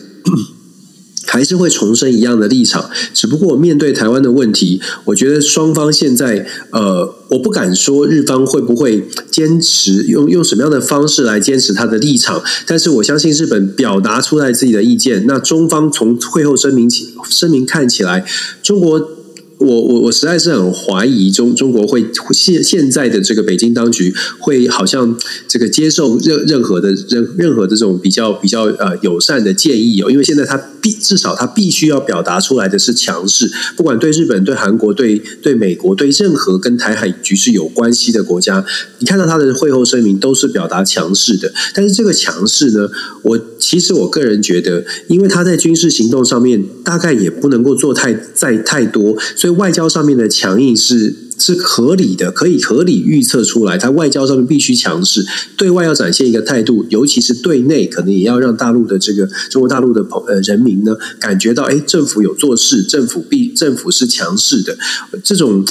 [1.29, 18.24] 还是会重申一样的立场，只不过面对台湾的问题，我觉得双方现在，呃，我不敢说日方会不会坚持用用什么样的方式来坚持他的立场，但是我相信日本表达出来自己的意见，那中方从会后声明起声明看起来，
[18.62, 19.17] 中国。
[19.59, 25.16] 我我我实在是很怀疑中中国会现现在的这个北京当局会好像
[25.48, 38.64] 这个接受任任何的任任何的这种比较比较呃友善的建议哦，因为现在他必至少他必须要表达出来的是强势，不管对日本、对韩国、对对美国、对任何跟台海局势有关系的国家，
[39.00, 42.88] 你看到他的会后声明都是表达强势的，但是这个强势呢，
[43.22, 49.16] 我其实我个人觉得，因为他在军事行动上面大概也不能够做太再太多，
[49.51, 55.24] 外交上面的强硬是是合理的，可以合理预测出来，它外交上面必须强势，
[55.57, 64.76] 对外要展现一个态度，尤其是对内，可能也要让大陆的这个中国大陆的朋呃人民呢，感觉到，哎，政府有做事，政府必政府是强势的，
[65.22, 65.64] 这种。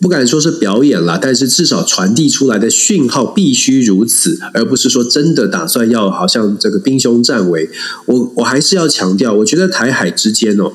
[0.00, 7.70] 不敢说是表演了，但是至少传递出来的讯号必须如此，而不是说真的打算要好像这个兵凶战危。
[8.06, 10.72] 我我还是要强调，我觉得台海之间哦。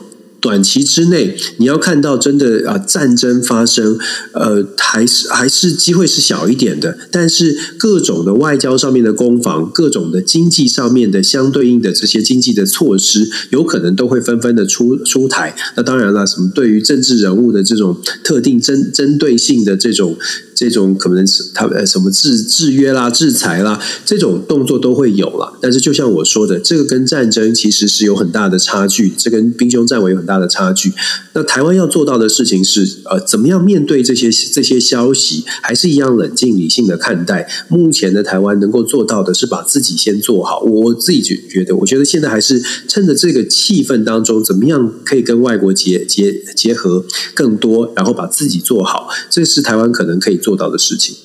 [0.47, 3.97] 短期之内，你要看到真的啊战争发生，
[4.31, 6.97] 呃，还是还是机会是小一点的。
[7.11, 15.53] 但是各种的外交上面的攻防，各种的经济上面的相对应的这些经济的措施，有可能都会纷纷的出出台。
[15.75, 20.17] 那当然了，什么对于政治人物的这种特定针针对性的这种。
[20.57, 25.55] 这种可能是他呃什么制制约啦、制裁啦，这种动作都会有了。
[25.61, 30.91] 但是就像我说的，这个跟战争其实是有很大的差距，这跟兵凶战危有很大的差距。
[31.33, 37.47] 那台湾要做到的事情是，呃，怎么样面对这些这些消息，还是一样冷静理性的看待。
[37.67, 40.61] 目前的台湾能够做到的是把自己先做好。
[40.61, 47.05] 我自己觉觉得，我觉得现在还是趁着这个气氛当中，怎么样可以跟外国结结结合
[47.35, 50.39] 更多，然后把自己做好，这是台湾可能可以。
[50.55, 51.15] 到的事情。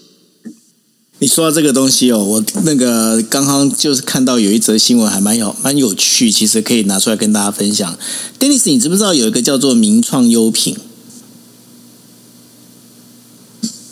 [1.18, 7.96] 你说到这个东西哦，我那个刚刚就是看到有一则新闻，还蛮有蛮有趣，其实可以拿出来跟大家分享。
[8.40, 10.76] Dennis，你知不知道有一个叫做名创优品？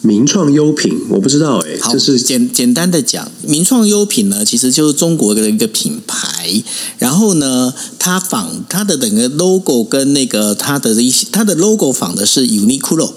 [0.02, 1.76] 名创优品，我不知道哎。
[1.92, 6.64] 就是简简单的讲，名创优品呢，其实就是中国的一个品牌。
[6.98, 13.12] 然后呢，它仿它的整个 logo 跟那个它的一些，它的 logo 仿的是 Uniqlo。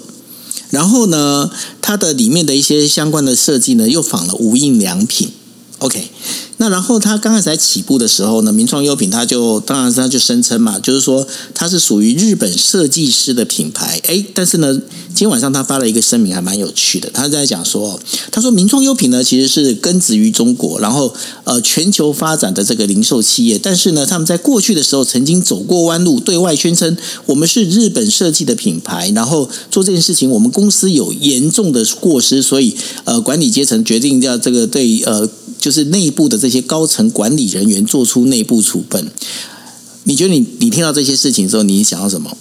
[0.70, 1.50] 然后呢，
[1.80, 5.30] 它的里面的一些相关的设计呢，又仿了无印良品。
[5.78, 6.08] OK。
[6.56, 14.00] 那然后他刚开始在起步的时候呢，名创优品他就当然他就声称嘛，就是说它是属于日本设计师的品牌。
[14.06, 14.72] 哎，但是呢，
[15.08, 17.10] 今天晚上他发了一个声明，还蛮有趣的。
[17.12, 17.98] 他在讲说，
[18.30, 21.12] 他说名创优品呢其实是根植于中国，然后
[21.42, 26.96] 呃全球发展的这个零售企业，但是呢，他们在过去的时候曾经走过弯路，对外宣称
[27.26, 35.28] 我们是日本设计的品牌，然后做这件事情，我们公司有严重的过失，所以呃管理阶层决定要这个对呃。
[35.64, 39.10] 就是内部的这些高层管理人员做出内部处分，
[40.02, 42.36] 你觉得你你听到这些事情之后，你想要什么？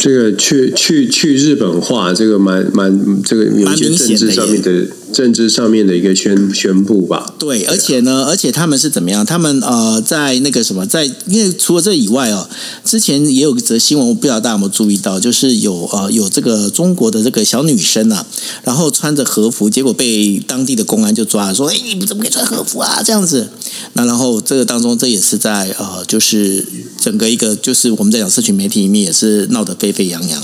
[0.00, 4.88] 这个去去去日本化，这个蛮蛮这个有一些政治上面的。
[5.12, 7.34] 政治上面的一个宣宣布吧。
[7.38, 9.24] 对，而且呢，而且他们是怎么样？
[9.24, 12.48] 他们呃，在那个什么，在因为除了这以外哦，
[12.84, 18.26] 之前也有一则新闻，我不知道大家有没有注意到，就是有呃有这个中国的这个小女生啊，
[18.64, 23.48] 然后穿着和服，结果被当地的公安就抓了，说：“哎，你怎么可以穿和服啊？”这样子。
[23.94, 26.64] 那然后这个当中，这也是在呃，就是
[27.00, 30.42] 整个一个就是我们在讲社群媒体里面也是闹得沸沸扬扬。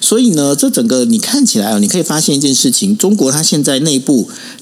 [0.00, 4.09] 所以呢，这整个你看起来啊，你可以发现一件事情：中国它现在内部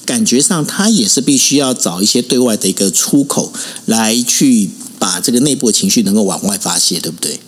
[0.04, 3.52] 感觉上，他也是必须要找一些对外的一个出口，
[3.86, 7.38] 来去把这个内部的情绪能够往外发泄，对不对？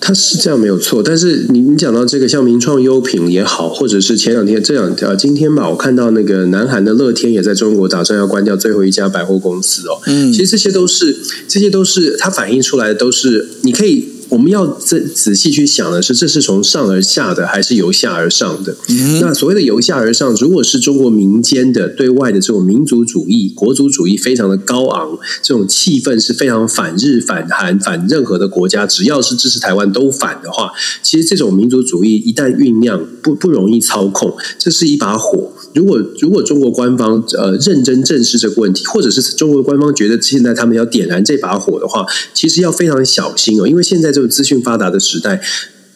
[0.00, 10.00] 他是这样没有错，但是你你讲到这个像名创优品也好，或者是前两天这两条今天吧，我看到那个南韩的乐天也在中国打算要关掉最后一家百货公司哦。
[10.06, 11.16] 嗯，其实这些都是
[11.48, 14.13] 这些都是它反映出来的，都是你可以。
[14.34, 18.76] 我们要仔仔细去想的是，这是从上而下的，还是由下而上的？
[19.20, 35.52] 那所谓的由下而上，如果是中国民间的对外的这种民族主义、国族主义非常的高昂，这种气氛是非常反日、反韩、反任何的国家，只要是支持台湾都反的话，其实这种民族主义一旦酝酿，不不容易操控，这是一把火。
[35.74, 45.40] 如果如果中国官方呃认真正视这个问题，或者是中国官方觉得现在他们要点燃这把火的话，其实要非常小心哦，因为现在这个资讯发达的时代，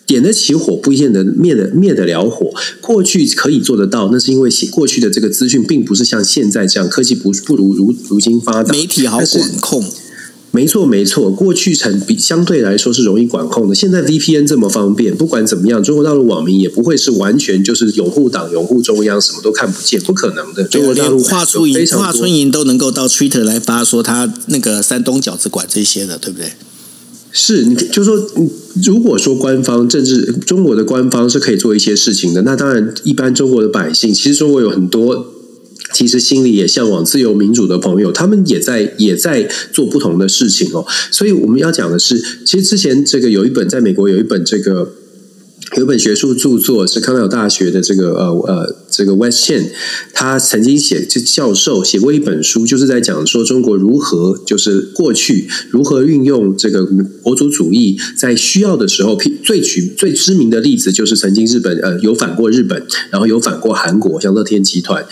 [0.07, 2.53] 点得起火不一定能灭得灭得了火。
[2.81, 9.85] 过去可以做得到，那是因为过去的这个资讯并不是像现在这样科技不不如如如今发达，媒体好管控。
[10.51, 13.75] 没错，没错，过去成比相对来说是容易管控的。
[13.75, 20.65] 现在 VPN 这么方便，不管怎么样，中国大陆网民也不会是完全就是拥护党、拥护中央，什么都看不见，不可能的。
[20.65, 26.53] 中国大陆华春莹、华春莹都能够到 Twitter 来发说他那个山东饺子馆这些的，对不对？
[27.41, 28.21] 是，你就说，
[28.85, 35.35] 如果说官方政治中国的官方是可以做一些事情的，那当然，一般中国的百姓，其实中国有很多。
[35.91, 40.85] 其实心里也向往自由民主的朋友，他们也在也在做不同的事情哦。
[41.11, 44.93] 所以我们要讲的是，其实之前这个有一本在美国有一本这个
[45.77, 49.69] 有本学术著作是康奈尔大学的这个呃呃这个 West Chen，
[50.15, 56.87] 他曾经写这教授写过一本书，就是在讲说中国如何就是过去如何运用这个
[57.23, 65.05] 国族主义，在需要的时候，最举最知名的例子就是曾经日本呃有反过日本，然后有反过韩国，像乐天集团。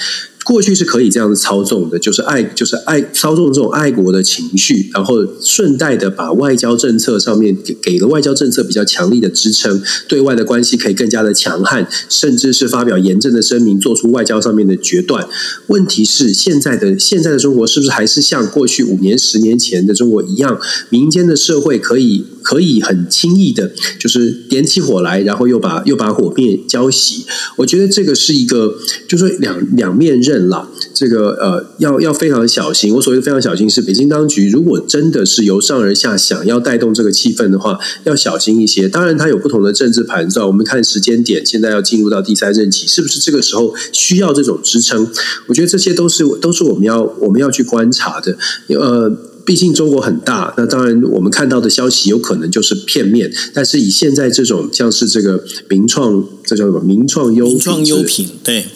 [0.46, 15.28] 过去是可以这样子操纵的，就是爱，就是爱操纵这种爱国的情绪，然后顺带的把外交政策上面给给了外交政策比较强力的支撑，对外的关系可以更加的强悍，甚至是发表严正的声明，做出外交上面的决断。
[15.66, 27.24] 问题是现在的现在的中国是不是还是像过去五年、十年前的中国一样，民间的社会可以可以很轻易的，就是点起火来，然后又把又把火灭浇熄？
[27.56, 28.76] 我觉得这个是一个，
[29.08, 30.36] 就是两两面刃。
[30.48, 32.94] 啦，这个呃，要要非常小心。
[32.94, 38.88] 我所谓非常小心，是北京当局如果真的是由上而下想要带动这个气氛的话，要小心一些。
[38.88, 40.46] 当然，它有不同的政治盘算。
[40.46, 45.08] 我们看时间点，现在要进入到第三任期，是不是这个时候需要这种支撑？
[45.48, 48.36] 我觉得这些都是都是我们要我们要去观察的。
[48.68, 49.10] 呃，
[49.46, 53.32] 毕竟中国很大，那当然我们看到的消息有可能就是片面。
[53.54, 58.66] 但是以现在这种像是这个名创，这叫什么名创优名创优品，对。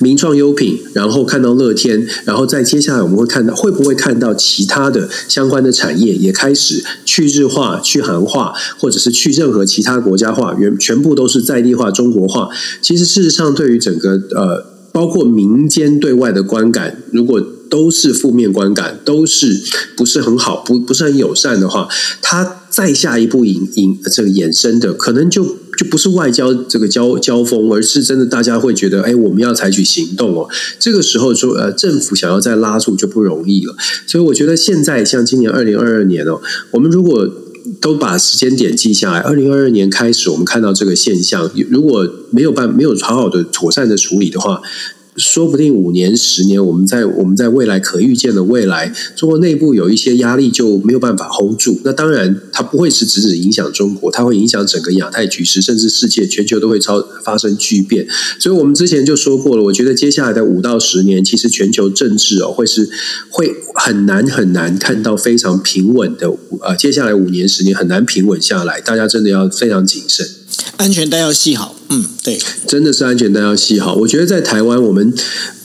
[0.00, 12.50] 名创优品，然后看到乐天，然后再接下来我们会看到会不会看到其他的相关的产业也开始去日化、去韩化，或者是去任何其他国家化，原全部都是在地化、中国化。
[12.82, 17.42] 其实事实上，对于整个呃，包括民间对外的观感，如果
[17.72, 19.58] 都是负面观感，都是
[19.96, 21.88] 不是很好，不不是很友善的话，
[22.20, 25.42] 它再下一步引引这个衍生的，可能就
[25.78, 30.46] 就不是外交这个交交锋，而是真的大家会觉得，哎，我们要采取行动哦。
[30.78, 33.74] 这个时候说，呃，政府想要再拉住就不容易了。
[34.06, 36.42] 所以我觉得现在像今年二零二二年哦，
[36.72, 37.26] 我们如果
[37.80, 44.60] 都把时间点记下来，二零二二年开始，我们看到这个现象，如果没有办没有好好的妥善的处理的话。
[45.16, 51.78] 说不定五年、十年，我们在我们在未来可预见的未来，中国内部有一些压力就没有办法 hold 住。
[51.84, 58.06] 那当然，它不会是只只影响中国，它会影响整个亚太局势，甚至世界、全球都会超发生巨变。
[58.38, 62.88] 所以我们之前就说过了，我觉得接下来的五到十年，其实全球政治哦，会是
[63.28, 66.30] 会很难很难看到非常平稳的。
[66.62, 70.26] 呃，接下来五年、十年很难平稳下来，大家真的要非常谨慎。
[70.76, 73.94] 安全带要系好，嗯，对，真的是安全带要系好。
[73.94, 75.12] 我觉得在台湾，我们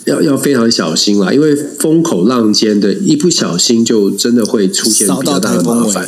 [0.08, 6.08] 要要非常小心啦，因为风口浪尖的，一不小心就真的会出现比较大的麻烦。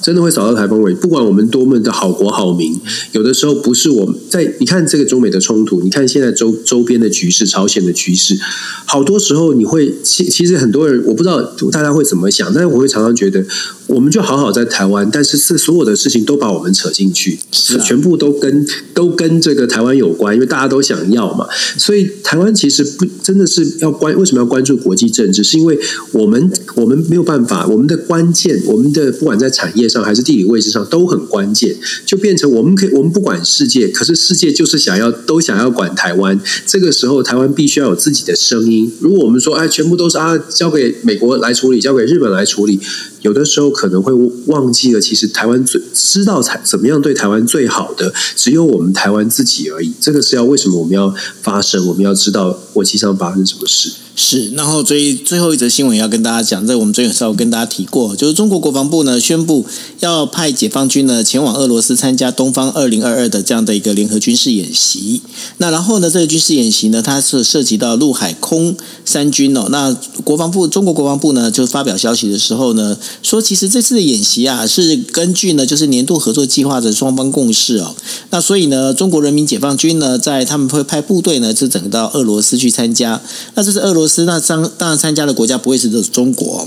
[0.00, 2.78] 真的会扫到台风尾，不管我们多么的好国好民，
[3.12, 8.38] 有的时候不是我们在你看这个中美的冲突，你看现在周周边的局势，朝鲜的局势，
[8.86, 11.42] 好多时候你会其其实很多人我不知道
[11.72, 13.44] 大家会怎么想，但是我会常常觉得，
[13.88, 21.46] 我们就好好在台湾，但是是所有的事情都把我们扯进去，是全部都跟都跟这个台湾有关，因为大家都想要嘛，
[21.76, 25.42] 所以台湾其实不真的是要关为什么要关注国际政治？
[25.42, 25.78] 是因为
[26.12, 29.88] 我们我们没有办法，我们的关键，我们的不管在产业。
[29.88, 31.74] 上还是地理位置上都很关键，
[32.04, 36.38] 就变成我们可以我们不管世界，可是世界就是想要都想要管台湾。
[36.66, 38.92] 这个时候，台湾必须要有自己的声音。
[39.00, 42.78] 如果我们说哎，全部都是啊，交给美国来处理，交给日本来处理，
[43.22, 44.12] 有的时候可能会
[44.46, 49.92] 忘记了，其实台湾最知道才怎么样对台湾最好的，只有我们台湾自己而已。
[50.00, 51.86] 这个是要为什么我们要发声？
[51.88, 53.90] 我们要知道国际上发生什么事。
[54.20, 59.64] 是，然后最最后一则新闻要跟大家讲，在我们昨天稍微跟大家提过，就是中国国防部呢宣布
[60.00, 65.22] 要派解放军呢前往俄罗斯参加东方二零二二的这样的一个联合军事演习。
[65.58, 69.68] 那然后呢，这个军事演习呢，它是涉及到陆海空三军哦。
[69.70, 77.94] 那国防部中国国防部呢就发表消息的时候呢，说其实这次的演习啊是根据呢就是年度合作计划的双方共识哦。
[78.30, 83.22] 那所以呢，中国人民解放军呢在他们会派部队呢是整个到俄罗斯去参加。
[83.54, 86.66] 那这是俄罗斯那当当然参加的国家不会是是中国，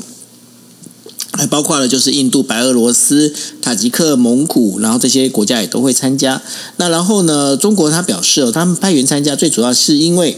[1.34, 6.42] 还包括了就是印度、白俄罗斯、塔吉克、蒙古，然后这些国家也都会参加。
[6.78, 10.38] 那然后呢，中国他表示哦，他们派员参加最主要是因为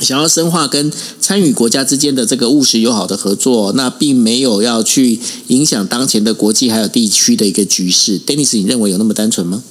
[0.00, 8.18] 想要深化跟参与国家之间的这个务实友好的合作，那并没有要去影响当前的国际还有地区的一个局势。
[8.18, 9.62] Dennis，你认为有那么单纯吗？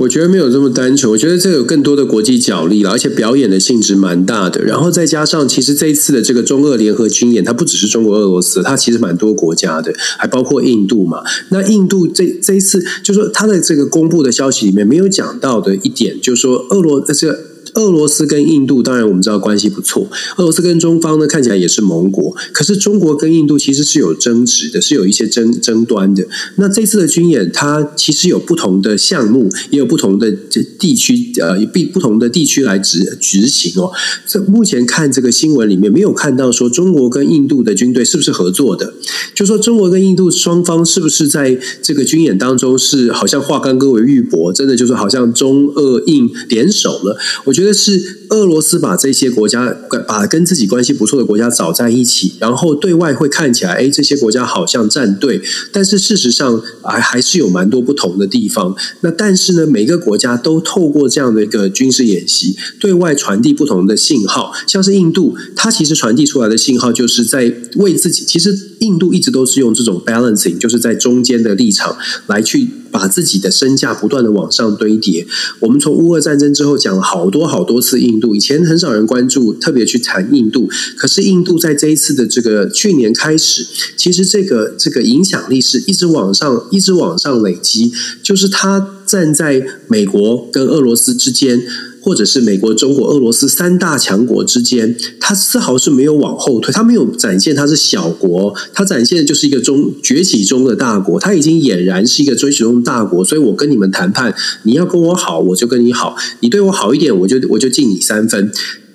[0.00, 4.62] 我觉得没有这么单纯，我觉得这有更多的国际角力了，而且表演的性质蛮大的。
[4.62, 11.22] 然后再加上，其实这一次的这个中俄联合军演，它不只是中国、俄罗斯，它其实蛮多国家的，还包括印度嘛。
[11.50, 17.49] 那印度这这一次，就是说它的这个公布的消息里面没有讲到的一点，就是说俄罗这个。
[17.74, 20.08] 俄罗斯跟印度，当然我们知道关系不错。
[20.36, 22.34] 俄罗斯跟中方呢，看起来也是盟国。
[22.52, 26.26] 可是中国跟印度其实是有争执的，是有一些争争端的。
[26.56, 33.90] 那这次的军演，它其实有不同的项目，也有不同的这地区，呃，不不同的地区来执执行哦。
[34.26, 38.94] 这目前看这个新闻里面，没有看到说中国跟印度的军队是不是合作的，
[39.34, 47.18] 就说中国跟印度双方是不是在这个军演当中是好像化干戈为玉帛，真的就是好像中俄印联手了。
[47.44, 49.76] 我觉觉得是俄罗斯把这些国家
[50.08, 58.74] 把跟自己关系不错的国家找在一起，然后对外会看起来，哎，这些国家好像站队，但是事实上还还是有蛮多不同的地方。
[59.02, 64.54] 那但是呢，每个国家都透过这样的一个军事演习，对外传递不同的信号。
[64.66, 68.24] 像是印度，它其实传递出来的信号就是在为自己。
[68.24, 72.68] 其实印度一直都是用这种 balancing，就是在中间的立场来去。
[72.92, 75.24] 把自己的身价不断的往上堆叠。
[75.60, 80.68] 我们从乌俄战争之后讲了好多好多次印度，以前很少人关注，特别去谈印度。
[80.96, 83.64] 可是印度在这一次的这个去年开始，
[83.96, 87.92] 其实这个这个影响力是一直往上，一直往上累积。
[88.24, 91.62] 就是他站在美国跟俄罗斯之间。
[92.02, 103.24] 或者是美国、中国、俄罗斯三大强国之间，它丝毫是没有往后退，它没有展现它是小国，它展现的就是一个中崛起中的大国，它已经俨然是一个追求中的大国。
[103.24, 108.50] 所以我跟你们谈判，你要跟我好，我就跟你好；你对我好一点，我就我就敬你三分。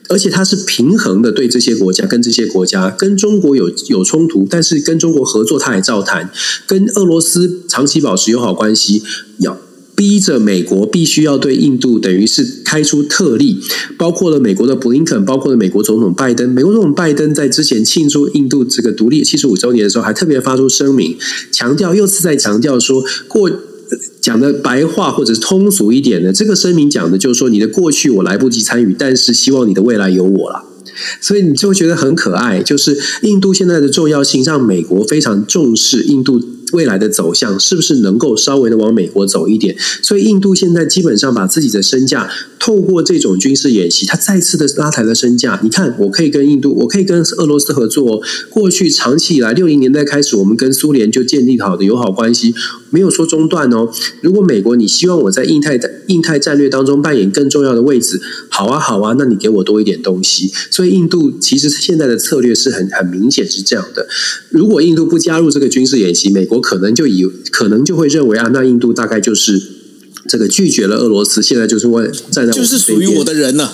[0.07, 6.29] 而且它是平衡的，对这些国家跟这些国家，跟中国有有冲突，但是跟中国合作，他也照谈；
[6.67, 9.01] 跟俄罗斯长期保持友好关系，
[9.39, 9.57] 要。
[9.95, 13.59] 逼着美国必须要对印度等于是开出特例，
[13.97, 16.49] 包括了美国的布林肯，包括了美国总统拜登。
[16.49, 21.17] 美国总统拜登在之前庆祝印度这个独立七十五周年的时候，还特别发出声明，
[21.51, 23.49] 强调又是在强调说过
[24.19, 30.65] 讲的白话或者是通俗一点的，这个声明讲的就是说你的过去我来不及参与，但是希望你的未来有我了。
[31.21, 36.41] 所以你就会觉得很可爱，就是印度现在的重要性让美国非常重视印度。
[36.71, 39.75] 未来的走向是不是能够稍微的往美国走一点？
[40.01, 45.59] 所以印度现在基本上把自己的身价透过这种军事演习，它再次的拉抬了身价。
[45.63, 48.21] 你看，我可以跟印度，我可以跟俄罗斯合作。
[48.49, 52.53] 过去长期以来，六零年代开始，我们跟苏联就建立好的友好关系，
[52.89, 53.89] 没有说中断哦。
[54.21, 60.51] 如果美国你希望我在印太印太战略当中扮演更重要的位置，好啊好啊，那你给我多一点东西。
[60.71, 64.07] 所以印度其实现在的策略是很很明显是这样的。
[64.49, 66.54] 如果印度不加入这个军事演习，美国。
[66.59, 69.61] 可能就以可能就会认为啊，那印度大概就是
[70.27, 73.73] 这个拒绝了俄罗斯，现在就是为站在就是属于我的人了。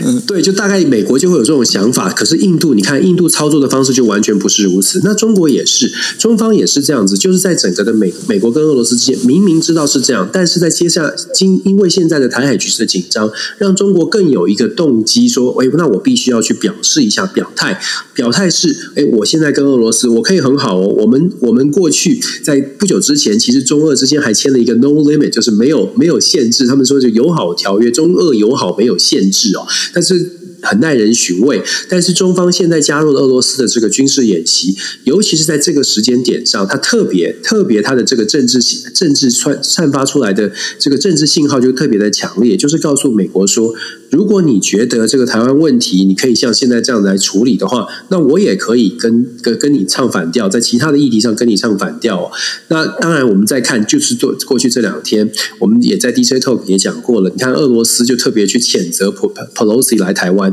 [0.00, 5.00] 嗯，对，就大概美国就会有这种想法，可是印度，你看印度操作的方式就完全不是如此。
[5.04, 17.80] 那中国也是，中方也是这样子，就是在整个的美美国跟俄罗斯之间，明明知道是这样，但是在接下今因为现在的台海局势的紧张，让中国更有一个动机说，哎，那我必须要去表示一下表态，
[18.14, 29.66] 表态是，哎，我现在跟俄罗斯我可以很好哦，我们我们过去在不久之前，其实中俄之间还签了一个 no limit，就是没有没有限制，他们说就友好条约，中俄友好没有限制哦。
[29.94, 30.42] 但是。
[30.62, 38.60] 很耐人寻味，但是中方现在加入了俄罗斯的这个军事演习，尤其是在这个时间点上，它特别特别，它的这个政治
[38.94, 43.74] 政治散散发出来的这个政治信号就特别的强烈，就是告诉美国说，
[44.10, 52.30] 如果你觉得这个台湾问题你可以像现在这样来处理的话，那我也可以跟跟跟你唱反调，在其他的议题上跟你唱反调。
[52.68, 60.51] 那当然，我们再看，就是做过去这两天，我们也在 DJ Talk 也讲过了，你看俄罗斯就特别去谴责 Pelosi 来台湾。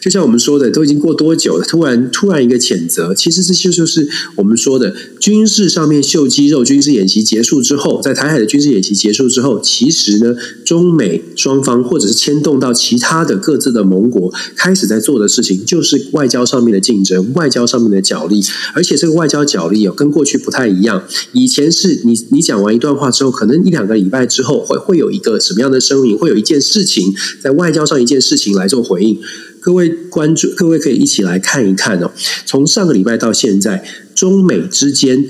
[0.00, 1.64] 就像我们说的，都已经过多久了？
[1.66, 6.64] 突然突然一个谴责，其实这就就是我们说的军事上面秀肌肉。
[6.64, 10.34] 军事演习结束之后，在台海的军事演习结束之后，其实呢，
[10.64, 18.42] 中美双方或者是牵动到其他的各自的盟国，开始在做的事情，就是外交上面的竞争，外交上面的角力。
[18.74, 21.04] 而且这个外交角力哦，跟过去不太一样。
[21.32, 29.18] 以前是你你讲完一段话之后，可能一两个礼拜之后，会会有一个什么样的声明，会有一件事情在外交上一件事情来做回应。
[29.66, 32.12] 各位关注，各位可以一起来看一看哦。
[32.44, 35.26] 从上个礼拜到现在，中美之间。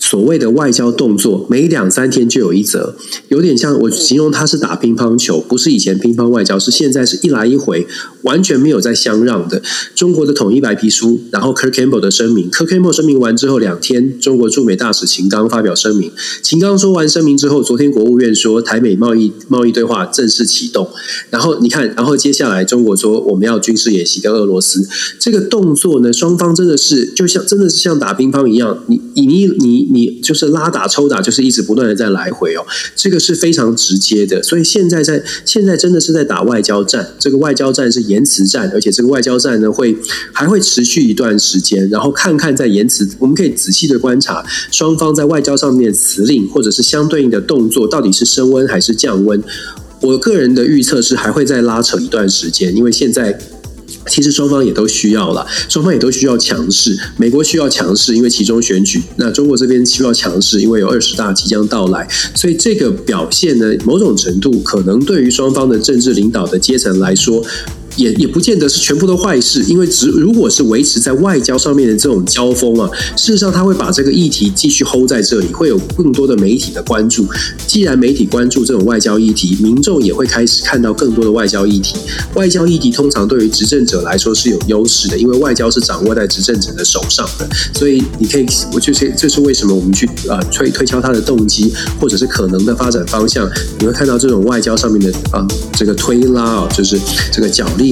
[0.00, 2.96] 所谓的外交动作，每两三天就有一则，
[3.28, 7.86] 有点像我形容它是打乒乓球，不是以前乒乓外交，是现在是一来一回，
[8.22, 9.62] 完全没有在相让的。
[9.94, 16.10] 中国的统一白皮书，然后 Kirk Campbell 的声明，Kirk Campbell 声明完之后两天，中国驻美大使秦刚发表声明，
[16.42, 20.88] 秦刚说完声明之后，昨天国务院说台美贸易贸易对话正式启动，
[21.28, 24.88] 然后你看，然后接下来中国说我们要军事演习跟俄罗斯，
[25.18, 29.89] 这个动作呢，双方真的是就像真的是像打乒乓一样，你你你。
[29.89, 32.64] 你你就是拉打抽打，就是一直不断的在来回哦，
[32.94, 34.42] 这个是非常直接的。
[34.42, 39.96] 所以现在在现在真的是在打外交战，这个外交战是言辞战，而且这个外交战呢会
[40.32, 41.88] 还会持续一段时间。
[41.90, 49.42] 然后看看在言辞，我们可以仔细的观察双方在外交上面辞令或者是相对应的动作到底是升温还是降温。
[50.00, 53.38] 我个人的预测是还会再拉扯一段时间，因为现在。
[54.06, 56.98] 其实双方也都需要了，双方也都需要强势。
[57.16, 62.08] 美国需要强势，因为其中选举；那中国这边需要强势，因为有二十大即将到来。
[62.34, 67.44] 所以这个表现呢，某种程度可能对于双方的政治领导的阶层来说。
[68.00, 77.26] 也也不见得是全部都坏事，因为只如果是维持在外交上面的这种交锋啊，事实上他会把这个议题继续 hold 在这里，会有更多的媒体的关注。
[77.66, 81.96] 既然媒体关注这种外交议题，民众也会开始看到更多的外交议题。
[82.34, 91.70] 外交议题通常对于执政者来说是有优势的，因为外交是掌握在执政者的手上的，所以你可以，我就是这是为什么我们去呃推推敲他的动机，
[92.00, 93.46] 或者是可能的发展方向，
[93.78, 96.98] 你会看到这种外交上面的啊这个推拉啊，就是
[97.30, 97.89] 这个角力。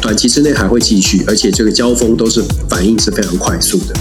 [0.00, 3.94] 短期之内还会继续，而且这个交锋都是反应是非常快速的。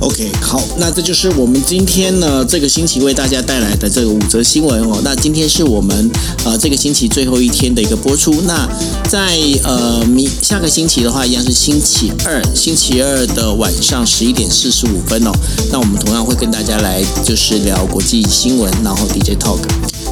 [0.00, 5.00] OK，好，那这就是我们今天呢这个星期为大家带来的这个五则新闻哦。
[5.02, 6.10] 那今天是我们
[6.44, 8.42] 呃这个星期最后一天的一个播出。
[8.42, 8.68] 那
[9.08, 15.32] 在呃明下个星期的话，一样是星期二，星期二的晚上十一点四十五分哦。
[15.72, 19.60] 那我们同样会跟大家来就是聊国际新闻，然后 DJ Talk。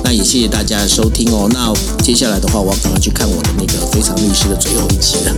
[0.05, 1.49] 那也谢谢大家的收听哦。
[1.51, 1.73] 那
[2.03, 5.35] 接下来的话，我要赶快去看我的那个《非常律师》的最后一集了。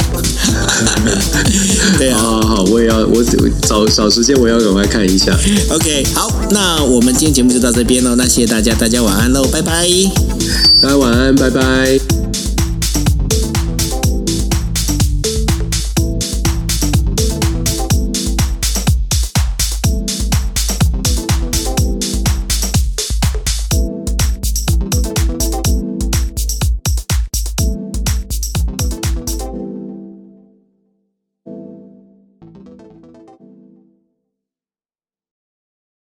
[1.96, 3.22] 对啊，好好好，我也要我
[3.62, 5.32] 找找时间，我要赶快看一下。
[5.70, 8.16] OK，好，那我们今天节目就到这边喽。
[8.16, 9.88] 那谢谢大家，大家晚安喽，拜拜。
[10.82, 11.98] 大家晚安，拜拜。